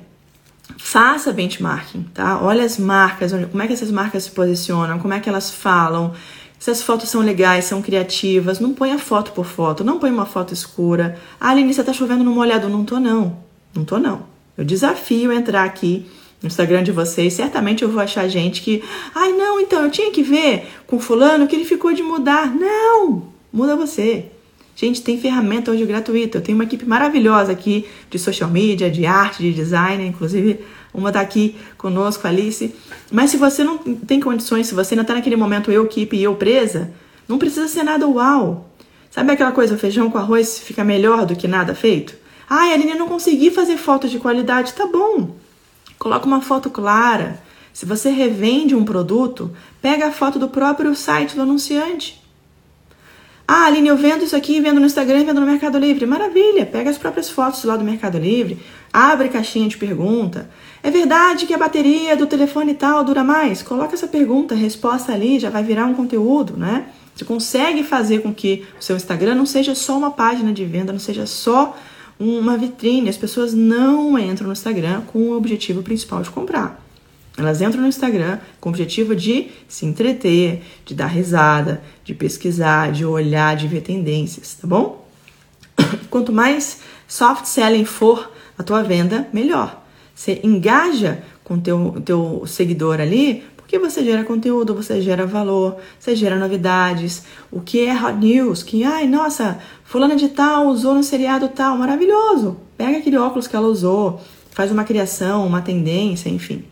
faça 0.78 1.32
benchmarking, 1.32 2.04
tá? 2.14 2.42
Olha 2.42 2.66
as 2.66 2.78
marcas, 2.78 3.32
como 3.32 3.64
é 3.64 3.68
que 3.68 3.74
essas 3.74 3.92
marcas 3.92 4.24
se 4.24 4.32
posicionam, 4.32 5.00
como 5.00 5.14
é 5.14 5.20
que 5.20 5.30
elas 5.30 5.50
falam, 5.50 6.14
se 6.60 6.69
as 6.69 6.82
fotos 6.82 7.10
são 7.10 7.22
legais, 7.22 7.65
são 7.65 7.82
criativas, 7.82 8.60
não 8.60 8.74
ponha 8.74 9.00
foto 9.00 9.32
por 9.32 9.45
foto, 9.45 9.84
não 9.84 9.98
põe 9.98 10.12
uma 10.12 10.26
foto 10.26 10.54
escura. 10.54 11.17
Ah, 11.39 11.52
Aline, 11.52 11.74
você 11.74 11.84
tá 11.84 11.93
chovendo 11.93 12.24
no 12.24 12.32
molhado. 12.32 12.67
Não 12.67 12.84
tô 12.84 13.00
não, 13.00 13.38
não 13.74 13.86
tô 13.86 13.98
não. 13.98 14.24
Eu 14.58 14.65
desafio 14.65 15.32
entrar 15.32 15.63
aqui 15.63 16.06
no 16.41 16.48
Instagram 16.48 16.84
de 16.84 16.91
vocês, 16.91 17.34
certamente 17.34 17.84
eu 17.84 17.89
vou 17.89 18.02
achar 18.02 18.28
gente 18.28 18.62
que, 18.62 18.84
ai 19.15 19.32
não, 19.34 19.60
então 19.60 19.84
eu 19.84 19.91
tinha 19.91 20.12
que 20.12 20.24
ver 20.24 20.67
com 20.88 21.00
fulano 21.00 21.48
que 21.48 21.56
ele 21.56 21.65
ficou 21.65 21.93
de 21.93 22.04
mudar. 22.04 22.54
Não, 22.54 23.24
muda 23.52 23.76
você. 23.76 24.26
Gente, 24.76 25.02
tem 25.02 25.19
ferramenta 25.19 25.72
hoje 25.72 25.86
gratuita. 25.86 26.38
Eu 26.38 26.41
tenho 26.41 26.58
uma 26.58 26.63
equipe 26.63 26.86
maravilhosa 26.86 27.52
aqui 27.52 27.86
de 28.10 28.17
social 28.17 28.50
media, 28.50 28.89
de 28.89 29.06
arte, 29.06 29.43
de 29.43 29.54
design, 29.54 30.06
inclusive 30.06 30.60
uma 30.93 31.12
tá 31.12 31.21
aqui 31.21 31.56
conosco, 31.78 32.28
Alice. 32.28 32.73
Mas 33.12 33.32
se 33.32 33.38
você 33.38 33.63
não 33.63 33.78
tem 33.78 34.19
condições, 34.19 34.67
se 34.67 34.73
você 34.73 34.93
ainda 34.93 35.06
tá 35.06 35.13
naquele 35.13 35.36
momento 35.36 35.71
eu 35.71 35.86
equipe 35.86 36.17
e 36.17 36.23
eu 36.23 36.36
presa, 36.36 36.91
não 37.28 37.38
precisa 37.38 37.67
ser 37.67 37.84
nada 37.84 38.08
uau. 38.08 38.69
Sabe 39.12 39.32
aquela 39.32 39.52
coisa, 39.52 39.78
feijão 39.78 40.10
com 40.10 40.17
arroz 40.17 40.60
fica 40.60 40.84
melhor 40.84 41.25
do 41.25 41.36
que 41.36 41.47
nada 41.47 41.73
feito? 41.73 42.15
Ai, 42.49 42.73
Aline, 42.73 42.95
não 42.95 43.08
consegui 43.08 43.52
fazer 43.52 43.78
fotos 43.78 44.10
de 44.10 44.19
qualidade. 44.19 44.73
Tá 44.73 44.88
bom. 44.88 45.36
Coloca 45.97 46.25
uma 46.25 46.41
foto 46.41 46.69
clara. 46.69 47.41
Se 47.73 47.86
você 47.86 48.10
revende 48.10 48.75
um 48.75 48.84
produto, 48.84 49.52
pega 49.82 50.08
a 50.08 50.12
foto 50.12 50.39
do 50.39 50.49
próprio 50.49 50.95
site 50.95 51.36
do 51.36 51.43
anunciante. 51.43 52.18
Ah, 53.52 53.66
Aline, 53.66 53.88
eu 53.88 53.98
vendo 53.98 54.24
isso 54.24 54.36
aqui, 54.36 54.62
vendo 54.62 54.80
no 54.80 54.86
Instagram, 54.86 55.26
vendo 55.26 55.42
no 55.42 55.48
Mercado 55.48 55.80
Livre. 55.80 56.06
Maravilha! 56.06 56.68
Pega 56.68 56.88
as 56.88 57.00
próprias 57.00 57.32
fotos 57.32 57.64
lá 57.64 57.76
do 57.76 57.84
Mercado 57.84 58.20
Livre, 58.20 58.60
abre 58.94 59.28
caixinha 59.28 59.68
de 59.68 59.76
pergunta. 59.76 60.48
É 60.84 60.92
verdade 60.92 61.48
que 61.48 61.54
a 61.56 61.58
bateria 61.58 62.16
do 62.16 62.28
telefone 62.28 62.76
tal 62.76 63.04
dura 63.04 63.24
mais? 63.24 63.64
Coloca 63.64 63.96
essa 63.96 64.06
pergunta, 64.06 64.54
resposta 64.54 65.12
ali, 65.14 65.40
já 65.40 65.50
vai 65.50 65.64
virar 65.64 65.88
um 65.88 65.96
conteúdo, 65.96 66.56
né? 66.56 66.90
Você 67.16 67.26
consegue 67.26 67.84
fazer 67.84 68.22
com 68.22 68.32
que 68.32 68.68
o 68.80 68.84
seu 68.84 68.96
Instagram 68.96 69.34
não 69.34 69.48
seja 69.48 69.74
só 69.74 69.98
uma 69.98 70.12
página 70.12 70.54
de 70.54 70.64
venda, 70.64 70.94
não 70.94 71.00
seja 71.00 71.26
só 71.26 71.76
uma 72.20 72.56
vitrine. 72.56 73.10
As 73.10 73.18
pessoas 73.18 73.56
não 73.56 74.20
entram 74.20 74.46
no 74.46 74.54
Instagram 74.54 75.02
com 75.08 75.22
o 75.22 75.36
objetivo 75.36 75.82
principal 75.82 76.22
de 76.22 76.30
comprar. 76.30 76.80
Elas 77.39 77.62
entram 77.62 77.82
no 77.82 77.88
Instagram 77.88 78.39
com 78.60 78.69
o 78.69 78.71
objetivo 78.71 79.15
de 79.15 79.49
se 79.67 79.86
entreter, 79.86 80.62
de 80.86 80.93
dar 80.93 81.08
risada, 81.08 81.82
de 82.04 82.13
pesquisar, 82.13 82.91
de 82.91 83.06
olhar, 83.06 83.56
de 83.56 83.67
ver 83.67 83.82
tendências, 83.82 84.56
tá 84.56 84.67
bom? 84.67 85.08
Quanto 86.10 86.34
mais 86.34 86.82
soft 87.08 87.45
selling 87.45 87.86
for 87.86 88.32
a 88.58 88.63
tua 88.63 88.84
venda, 88.84 89.28
melhor. 89.32 89.82
Você 90.13 90.41
engaja 90.43 91.23
com 91.45 91.54
o 91.54 91.62
teu, 91.62 92.02
teu 92.06 92.43
seguidor 92.45 92.99
ali, 92.99 93.43
porque 93.56 93.80
você 93.80 94.04
gera 94.04 94.23
conteúdo, 94.23 94.75
você 94.75 95.02
gera 95.02 95.25
valor, 95.25 95.78
você 95.97 96.15
gera 96.15 96.36
novidades. 96.36 97.23
O 97.52 97.62
que 97.62 97.86
é 97.86 97.93
hot 97.93 98.17
news? 98.17 98.63
Que, 98.63 98.84
ai, 98.84 99.08
nossa, 99.08 99.60
fulana 99.84 100.15
de 100.15 100.28
tal 100.30 100.67
usou 100.67 100.93
no 100.93 101.04
seriado 101.04 101.47
tal, 101.47 101.78
maravilhoso. 101.78 102.58
Pega 102.78 102.97
aquele 102.97 103.17
óculos 103.17 103.47
que 103.47 103.56
ela 103.56 103.67
usou, 103.67 104.19
faz 104.52 104.71
uma 104.71 104.84
criação, 104.84 105.47
uma 105.47 105.62
tendência, 105.62 106.30
enfim. 106.30 106.65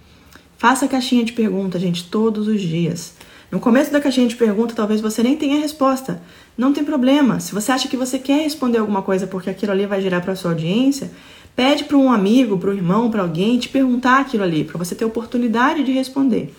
Faça 0.58 0.86
a 0.86 0.88
caixinha 0.88 1.24
de 1.24 1.34
pergunta, 1.34 1.78
gente, 1.80 2.06
todos 2.06 2.48
os 2.48 2.62
dias. 2.62 3.13
No 3.52 3.60
começo 3.60 3.91
da 3.91 4.02
caixinha 4.02 4.28
de 4.28 4.36
pergunta, 4.36 4.76
talvez 4.76 5.00
você 5.00 5.24
nem 5.24 5.38
tenha 5.38 5.60
resposta. 5.60 6.22
Não 6.58 6.74
tem 6.74 6.84
problema. 6.84 7.39
Se 7.39 7.54
você 7.54 7.72
acha 7.72 7.88
que 7.88 7.96
você 7.96 8.20
quer 8.20 8.43
responder 8.43 8.80
alguma 8.80 9.02
coisa 9.02 9.28
porque 9.28 9.50
aquilo 9.50 9.72
ali 9.72 9.86
vai 9.86 10.02
gerar 10.02 10.22
para 10.22 10.36
sua 10.36 10.52
audiência, 10.52 11.12
pede 11.56 11.86
para 11.86 11.96
um 11.96 12.12
amigo, 12.12 12.58
para 12.58 12.72
um 12.72 12.74
irmão, 12.74 13.10
para 13.10 13.22
alguém 13.22 13.58
te 13.58 13.70
perguntar 13.70 14.20
aquilo 14.20 14.43
ali, 14.43 14.63
para 14.63 14.78
você 14.78 14.96
ter 14.96 15.06
oportunidade 15.06 15.84
de 15.84 15.91
responder. 15.91 16.54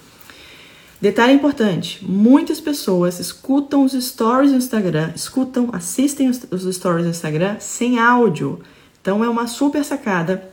Detalhe 1.00 1.32
importante: 1.32 2.04
muitas 2.04 2.60
pessoas 2.60 3.20
escutam 3.20 3.84
os 3.84 3.92
stories 3.92 4.50
do 4.50 4.56
Instagram, 4.56 5.12
escutam, 5.14 5.68
assistem 5.72 6.28
os, 6.28 6.74
stories 6.74 7.04
do 7.04 7.10
Instagram 7.10 7.56
sem 7.60 7.98
áudio. 7.98 8.60
Então 9.00 9.22
é 9.22 9.28
uma 9.28 9.46
super 9.46 9.84
sacada 9.84 10.50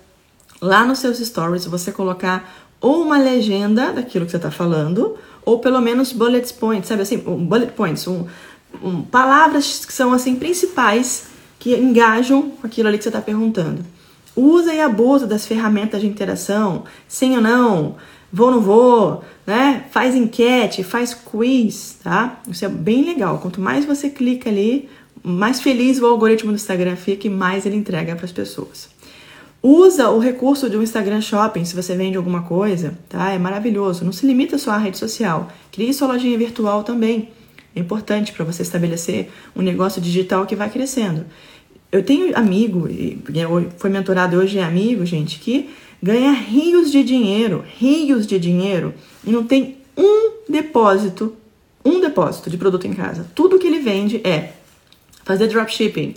lá 0.61 0.85
nos 0.85 0.99
seus 0.99 1.17
stories 1.19 1.65
você 1.65 1.91
colocar 1.91 2.64
ou 2.85 3.01
uma 3.01 3.17
legenda 3.17 3.91
daquilo 3.91 4.25
que 4.25 4.31
você 4.31 4.37
está 4.37 4.51
falando, 4.51 5.17
ou 5.43 5.57
pelo 5.57 5.81
menos 5.81 6.11
bullet 6.11 6.53
points, 6.53 6.87
sabe 6.87 7.01
assim, 7.01 7.17
um 7.25 7.43
bullet 7.43 7.71
points, 7.71 8.07
um, 8.07 8.27
um, 8.83 9.01
palavras 9.01 9.83
que 9.83 9.91
são 9.91 10.13
assim 10.13 10.35
principais 10.35 11.29
que 11.57 11.75
engajam 11.75 12.51
aquilo 12.61 12.87
ali 12.87 12.99
que 12.99 13.03
você 13.03 13.09
está 13.09 13.21
perguntando. 13.21 13.83
Usa 14.35 14.71
e 14.71 14.79
abusa 14.79 15.25
das 15.25 15.47
ferramentas 15.47 15.99
de 15.99 16.05
interação, 16.05 16.83
sim 17.07 17.35
ou 17.35 17.41
não, 17.41 17.95
vou 18.31 18.49
ou 18.49 18.53
não 18.53 18.61
vou, 18.61 19.23
né? 19.47 19.85
Faz 19.89 20.13
enquete, 20.13 20.83
faz 20.83 21.11
quiz, 21.11 21.97
tá? 22.03 22.39
Isso 22.47 22.65
é 22.65 22.69
bem 22.69 23.03
legal. 23.03 23.39
Quanto 23.39 23.59
mais 23.59 23.83
você 23.83 24.11
clica 24.11 24.47
ali, 24.47 24.87
mais 25.23 25.59
feliz 25.59 25.99
o 25.99 26.05
algoritmo 26.05 26.51
do 26.51 26.55
Instagram 26.55 26.95
fica 26.95 27.25
e 27.25 27.31
mais 27.31 27.65
ele 27.65 27.77
entrega 27.77 28.15
para 28.15 28.25
as 28.25 28.31
pessoas. 28.31 28.93
Usa 29.67 30.11
o 30.11 30.19
recurso 30.19 30.69
do 30.69 30.83
Instagram 30.83 31.21
Shopping 31.21 31.65
se 31.65 31.75
você 31.75 31.95
vende 31.95 32.15
alguma 32.15 32.43
coisa, 32.43 32.95
tá? 33.09 33.31
É 33.31 33.39
maravilhoso. 33.39 34.05
Não 34.05 34.11
se 34.11 34.23
limita 34.23 34.59
só 34.59 34.69
à 34.69 34.77
rede 34.77 34.95
social. 34.95 35.51
Crie 35.71 35.91
sua 35.91 36.09
lojinha 36.09 36.37
virtual 36.37 36.83
também. 36.83 37.29
É 37.75 37.79
importante 37.79 38.31
para 38.31 38.45
você 38.45 38.61
estabelecer 38.61 39.27
um 39.55 39.63
negócio 39.63 39.99
digital 39.99 40.45
que 40.45 40.55
vai 40.55 40.69
crescendo. 40.69 41.25
Eu 41.91 42.03
tenho 42.03 42.37
amigo, 42.37 42.87
e 42.87 43.19
foi 43.77 43.89
mentorado 43.89 44.37
hoje 44.37 44.59
é 44.59 44.63
amigo, 44.63 45.03
gente, 45.03 45.39
que 45.39 45.67
ganha 45.99 46.31
rios 46.31 46.91
de 46.91 47.03
dinheiro, 47.03 47.65
rios 47.79 48.27
de 48.27 48.37
dinheiro, 48.37 48.93
e 49.25 49.31
não 49.31 49.45
tem 49.45 49.77
um 49.97 50.43
depósito, 50.47 51.35
um 51.83 51.99
depósito 51.99 52.51
de 52.51 52.57
produto 52.57 52.85
em 52.85 52.93
casa. 52.93 53.25
Tudo 53.33 53.57
que 53.57 53.65
ele 53.65 53.79
vende 53.79 54.21
é 54.23 54.53
fazer 55.23 55.47
dropshipping, 55.47 56.13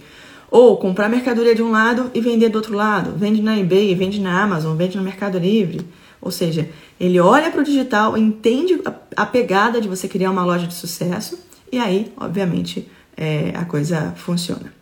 ou 0.51 0.77
comprar 0.77 1.09
mercadoria 1.09 1.55
de 1.55 1.63
um 1.63 1.71
lado 1.71 2.11
e 2.15 2.21
vender 2.21 2.49
do 2.49 2.57
outro 2.57 2.75
lado. 2.75 3.13
Vende 3.17 3.43
na 3.43 3.59
eBay, 3.59 3.95
vende 3.95 4.21
na 4.21 4.43
Amazon, 4.43 4.77
vende 4.77 4.97
no 4.97 5.03
Mercado 5.03 5.39
Livre. 5.39 5.87
Ou 6.21 6.31
seja, 6.31 6.69
ele 6.99 7.21
olha 7.21 7.51
para 7.51 7.61
o 7.61 7.65
digital, 7.65 8.17
entende 8.17 8.81
a 9.17 9.27
pegada 9.27 9.81
de 9.81 9.89
você 9.89 10.09
criar 10.09 10.31
uma 10.31 10.45
loja 10.45 10.67
de 10.67 10.75
sucesso 10.75 11.39
e 11.71 11.79
aí, 11.79 12.13
obviamente, 12.17 12.89
é, 13.17 13.53
a 13.55 13.65
coisa 13.65 14.15
funciona. 14.17 14.73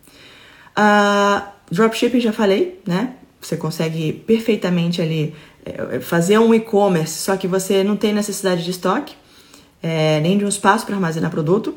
Uh, 0.77 1.41
dropshipping 1.71 2.19
já 2.19 2.31
falei, 2.31 2.79
né? 2.85 3.15
Você 3.41 3.57
consegue 3.57 4.13
perfeitamente 4.13 5.01
ali 5.01 5.33
é, 5.65 5.99
fazer 5.99 6.37
um 6.37 6.53
e-commerce, 6.53 7.19
só 7.19 7.35
que 7.35 7.47
você 7.47 7.83
não 7.83 7.95
tem 7.95 8.13
necessidade 8.13 8.63
de 8.63 8.71
estoque, 8.71 9.15
é, 9.81 10.19
nem 10.21 10.37
de 10.37 10.45
um 10.45 10.47
espaço 10.47 10.85
para 10.85 10.95
armazenar 10.95 11.29
produto. 11.29 11.75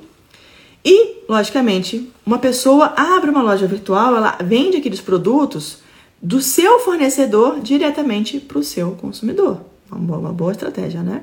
E, 0.84 1.24
logicamente, 1.28 2.10
uma 2.24 2.38
pessoa 2.38 2.94
abre 2.96 3.30
uma 3.30 3.42
loja 3.42 3.66
virtual, 3.66 4.16
ela 4.16 4.38
vende 4.42 4.78
aqueles 4.78 5.00
produtos 5.00 5.78
do 6.22 6.40
seu 6.40 6.80
fornecedor 6.80 7.60
diretamente 7.60 8.38
para 8.40 8.58
o 8.58 8.64
seu 8.64 8.92
consumidor. 8.92 9.60
Uma 9.90 10.32
boa, 10.32 10.52
estratégia, 10.52 11.02
né? 11.02 11.22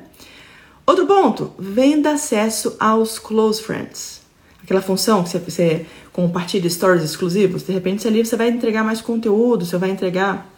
Outro 0.85 1.05
ponto, 1.05 1.51
venda 1.57 2.11
acesso 2.11 2.75
aos 2.79 3.17
close 3.19 3.61
friends. 3.61 4.21
Aquela 4.61 4.81
função 4.81 5.23
que 5.23 5.29
você, 5.29 5.39
você 5.39 5.85
compartilha 6.11 6.69
stories 6.69 7.03
exclusivos, 7.03 7.63
de 7.63 7.71
repente 7.71 8.07
ali 8.07 8.25
você 8.25 8.35
vai 8.35 8.49
entregar 8.49 8.83
mais 8.83 9.01
conteúdo, 9.01 9.65
você 9.65 9.77
vai 9.77 9.89
entregar 9.89 10.49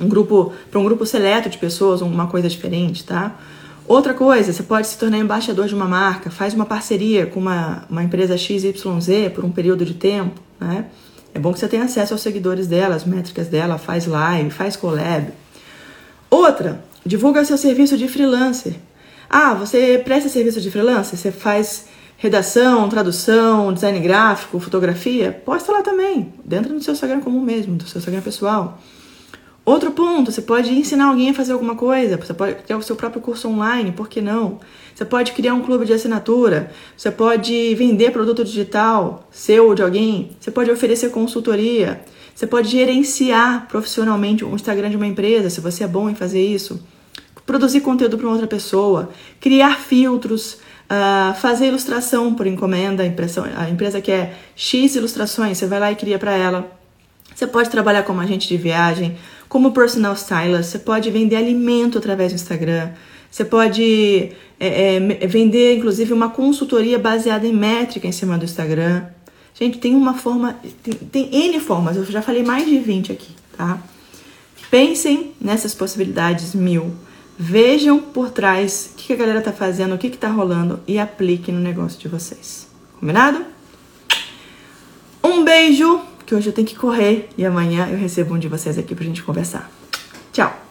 um 0.00 0.08
grupo 0.08 0.52
para 0.70 0.78
um 0.78 0.84
grupo 0.84 1.06
seleto 1.06 1.48
de 1.48 1.56
pessoas, 1.56 2.02
uma 2.02 2.26
coisa 2.26 2.48
diferente, 2.48 3.04
tá? 3.04 3.34
Outra 3.88 4.12
coisa, 4.14 4.52
você 4.52 4.64
pode 4.64 4.88
se 4.88 4.98
tornar 4.98 5.18
embaixador 5.18 5.68
de 5.68 5.74
uma 5.74 5.84
marca, 5.84 6.28
faz 6.28 6.52
uma 6.54 6.66
parceria 6.66 7.26
com 7.26 7.38
uma, 7.38 7.84
uma 7.88 8.02
empresa 8.02 8.36
XYZ 8.36 8.82
por 9.32 9.44
um 9.44 9.50
período 9.50 9.84
de 9.84 9.94
tempo, 9.94 10.40
né? 10.58 10.86
É 11.32 11.38
bom 11.38 11.52
que 11.52 11.60
você 11.60 11.68
tenha 11.68 11.84
acesso 11.84 12.14
aos 12.14 12.22
seguidores 12.22 12.66
dela, 12.66 12.96
as 12.96 13.04
métricas 13.04 13.46
dela, 13.46 13.78
faz 13.78 14.06
live, 14.06 14.50
faz 14.50 14.74
collab. 14.74 15.28
Outra, 16.28 16.82
divulga 17.04 17.44
seu 17.44 17.56
serviço 17.56 17.96
de 17.96 18.08
freelancer. 18.08 18.74
Ah, 19.30 19.54
você 19.54 20.00
presta 20.04 20.28
serviço 20.28 20.60
de 20.60 20.70
freelancer? 20.70 21.16
Você 21.16 21.30
faz 21.30 21.86
redação, 22.16 22.88
tradução, 22.88 23.72
design 23.72 24.00
gráfico, 24.00 24.58
fotografia? 24.58 25.30
Posta 25.44 25.70
lá 25.70 25.82
também, 25.82 26.32
dentro 26.44 26.74
do 26.74 26.82
seu 26.82 26.94
Instagram 26.94 27.20
comum 27.20 27.40
mesmo, 27.40 27.76
do 27.76 27.86
seu 27.86 27.98
Instagram 27.98 28.22
pessoal. 28.22 28.80
Outro 29.66 29.90
ponto, 29.90 30.30
você 30.30 30.40
pode 30.40 30.70
ensinar 30.72 31.06
alguém 31.06 31.30
a 31.30 31.34
fazer 31.34 31.52
alguma 31.52 31.74
coisa, 31.74 32.16
você 32.16 32.32
pode 32.32 32.54
criar 32.54 32.78
o 32.78 32.82
seu 32.82 32.94
próprio 32.94 33.20
curso 33.20 33.48
online, 33.48 33.90
por 33.90 34.08
que 34.08 34.20
não? 34.20 34.60
Você 34.94 35.04
pode 35.04 35.32
criar 35.32 35.54
um 35.54 35.60
clube 35.60 35.84
de 35.84 35.92
assinatura, 35.92 36.70
você 36.96 37.10
pode 37.10 37.74
vender 37.74 38.12
produto 38.12 38.44
digital 38.44 39.26
seu 39.28 39.66
ou 39.66 39.74
de 39.74 39.82
alguém, 39.82 40.30
você 40.38 40.52
pode 40.52 40.70
oferecer 40.70 41.10
consultoria, 41.10 42.00
você 42.32 42.46
pode 42.46 42.68
gerenciar 42.68 43.66
profissionalmente 43.66 44.44
o 44.44 44.54
Instagram 44.54 44.88
de 44.88 44.96
uma 44.96 45.06
empresa, 45.06 45.50
se 45.50 45.60
você 45.60 45.82
é 45.82 45.88
bom 45.88 46.08
em 46.08 46.14
fazer 46.14 46.46
isso, 46.46 46.80
produzir 47.44 47.80
conteúdo 47.80 48.16
para 48.16 48.28
outra 48.28 48.46
pessoa, 48.46 49.10
criar 49.40 49.80
filtros, 49.80 50.60
uh, 50.84 51.34
fazer 51.40 51.66
ilustração 51.66 52.32
por 52.34 52.46
encomenda, 52.46 53.04
impressão, 53.04 53.44
a 53.56 53.68
empresa 53.68 54.00
quer 54.00 54.38
X 54.54 54.94
ilustrações, 54.94 55.58
você 55.58 55.66
vai 55.66 55.80
lá 55.80 55.90
e 55.90 55.96
cria 55.96 56.20
para 56.20 56.36
ela. 56.36 56.70
Você 57.34 57.46
pode 57.46 57.68
trabalhar 57.68 58.02
como 58.04 58.18
agente 58.20 58.48
de 58.48 58.56
viagem, 58.56 59.14
como 59.48 59.72
personal 59.72 60.14
stylist, 60.14 60.70
você 60.70 60.78
pode 60.78 61.10
vender 61.10 61.36
alimento 61.36 61.98
através 61.98 62.32
do 62.32 62.36
Instagram, 62.36 62.90
você 63.30 63.44
pode 63.44 64.32
é, 64.58 64.96
é, 64.96 65.26
vender, 65.26 65.76
inclusive, 65.76 66.12
uma 66.12 66.30
consultoria 66.30 66.98
baseada 66.98 67.46
em 67.46 67.52
métrica 67.52 68.06
em 68.06 68.12
cima 68.12 68.38
do 68.38 68.44
Instagram. 68.44 69.04
Gente, 69.54 69.78
tem 69.78 69.94
uma 69.94 70.14
forma, 70.14 70.58
tem, 70.82 70.94
tem 70.94 71.46
N 71.48 71.60
formas, 71.60 71.96
eu 71.96 72.04
já 72.04 72.22
falei 72.22 72.42
mais 72.42 72.66
de 72.66 72.78
20 72.78 73.12
aqui, 73.12 73.30
tá? 73.56 73.78
Pensem 74.70 75.32
nessas 75.40 75.74
possibilidades 75.74 76.54
mil. 76.54 76.92
Vejam 77.38 77.98
por 77.98 78.30
trás 78.30 78.90
o 78.92 78.96
que 78.96 79.12
a 79.12 79.16
galera 79.16 79.42
tá 79.42 79.52
fazendo, 79.52 79.94
o 79.94 79.98
que, 79.98 80.08
que 80.08 80.16
tá 80.16 80.28
rolando 80.28 80.80
e 80.86 80.98
apliquem 80.98 81.54
no 81.54 81.60
negócio 81.60 81.98
de 82.00 82.08
vocês. 82.08 82.66
Combinado? 82.98 83.44
Um 85.22 85.44
beijo! 85.44 86.15
Que 86.26 86.34
hoje 86.34 86.48
eu 86.48 86.52
tenho 86.52 86.66
que 86.66 86.74
correr 86.74 87.28
e 87.38 87.46
amanhã 87.46 87.88
eu 87.88 87.96
recebo 87.96 88.34
um 88.34 88.38
de 88.38 88.48
vocês 88.48 88.76
aqui 88.76 88.94
pra 88.94 89.04
gente 89.04 89.22
conversar. 89.22 89.70
Tchau! 90.32 90.65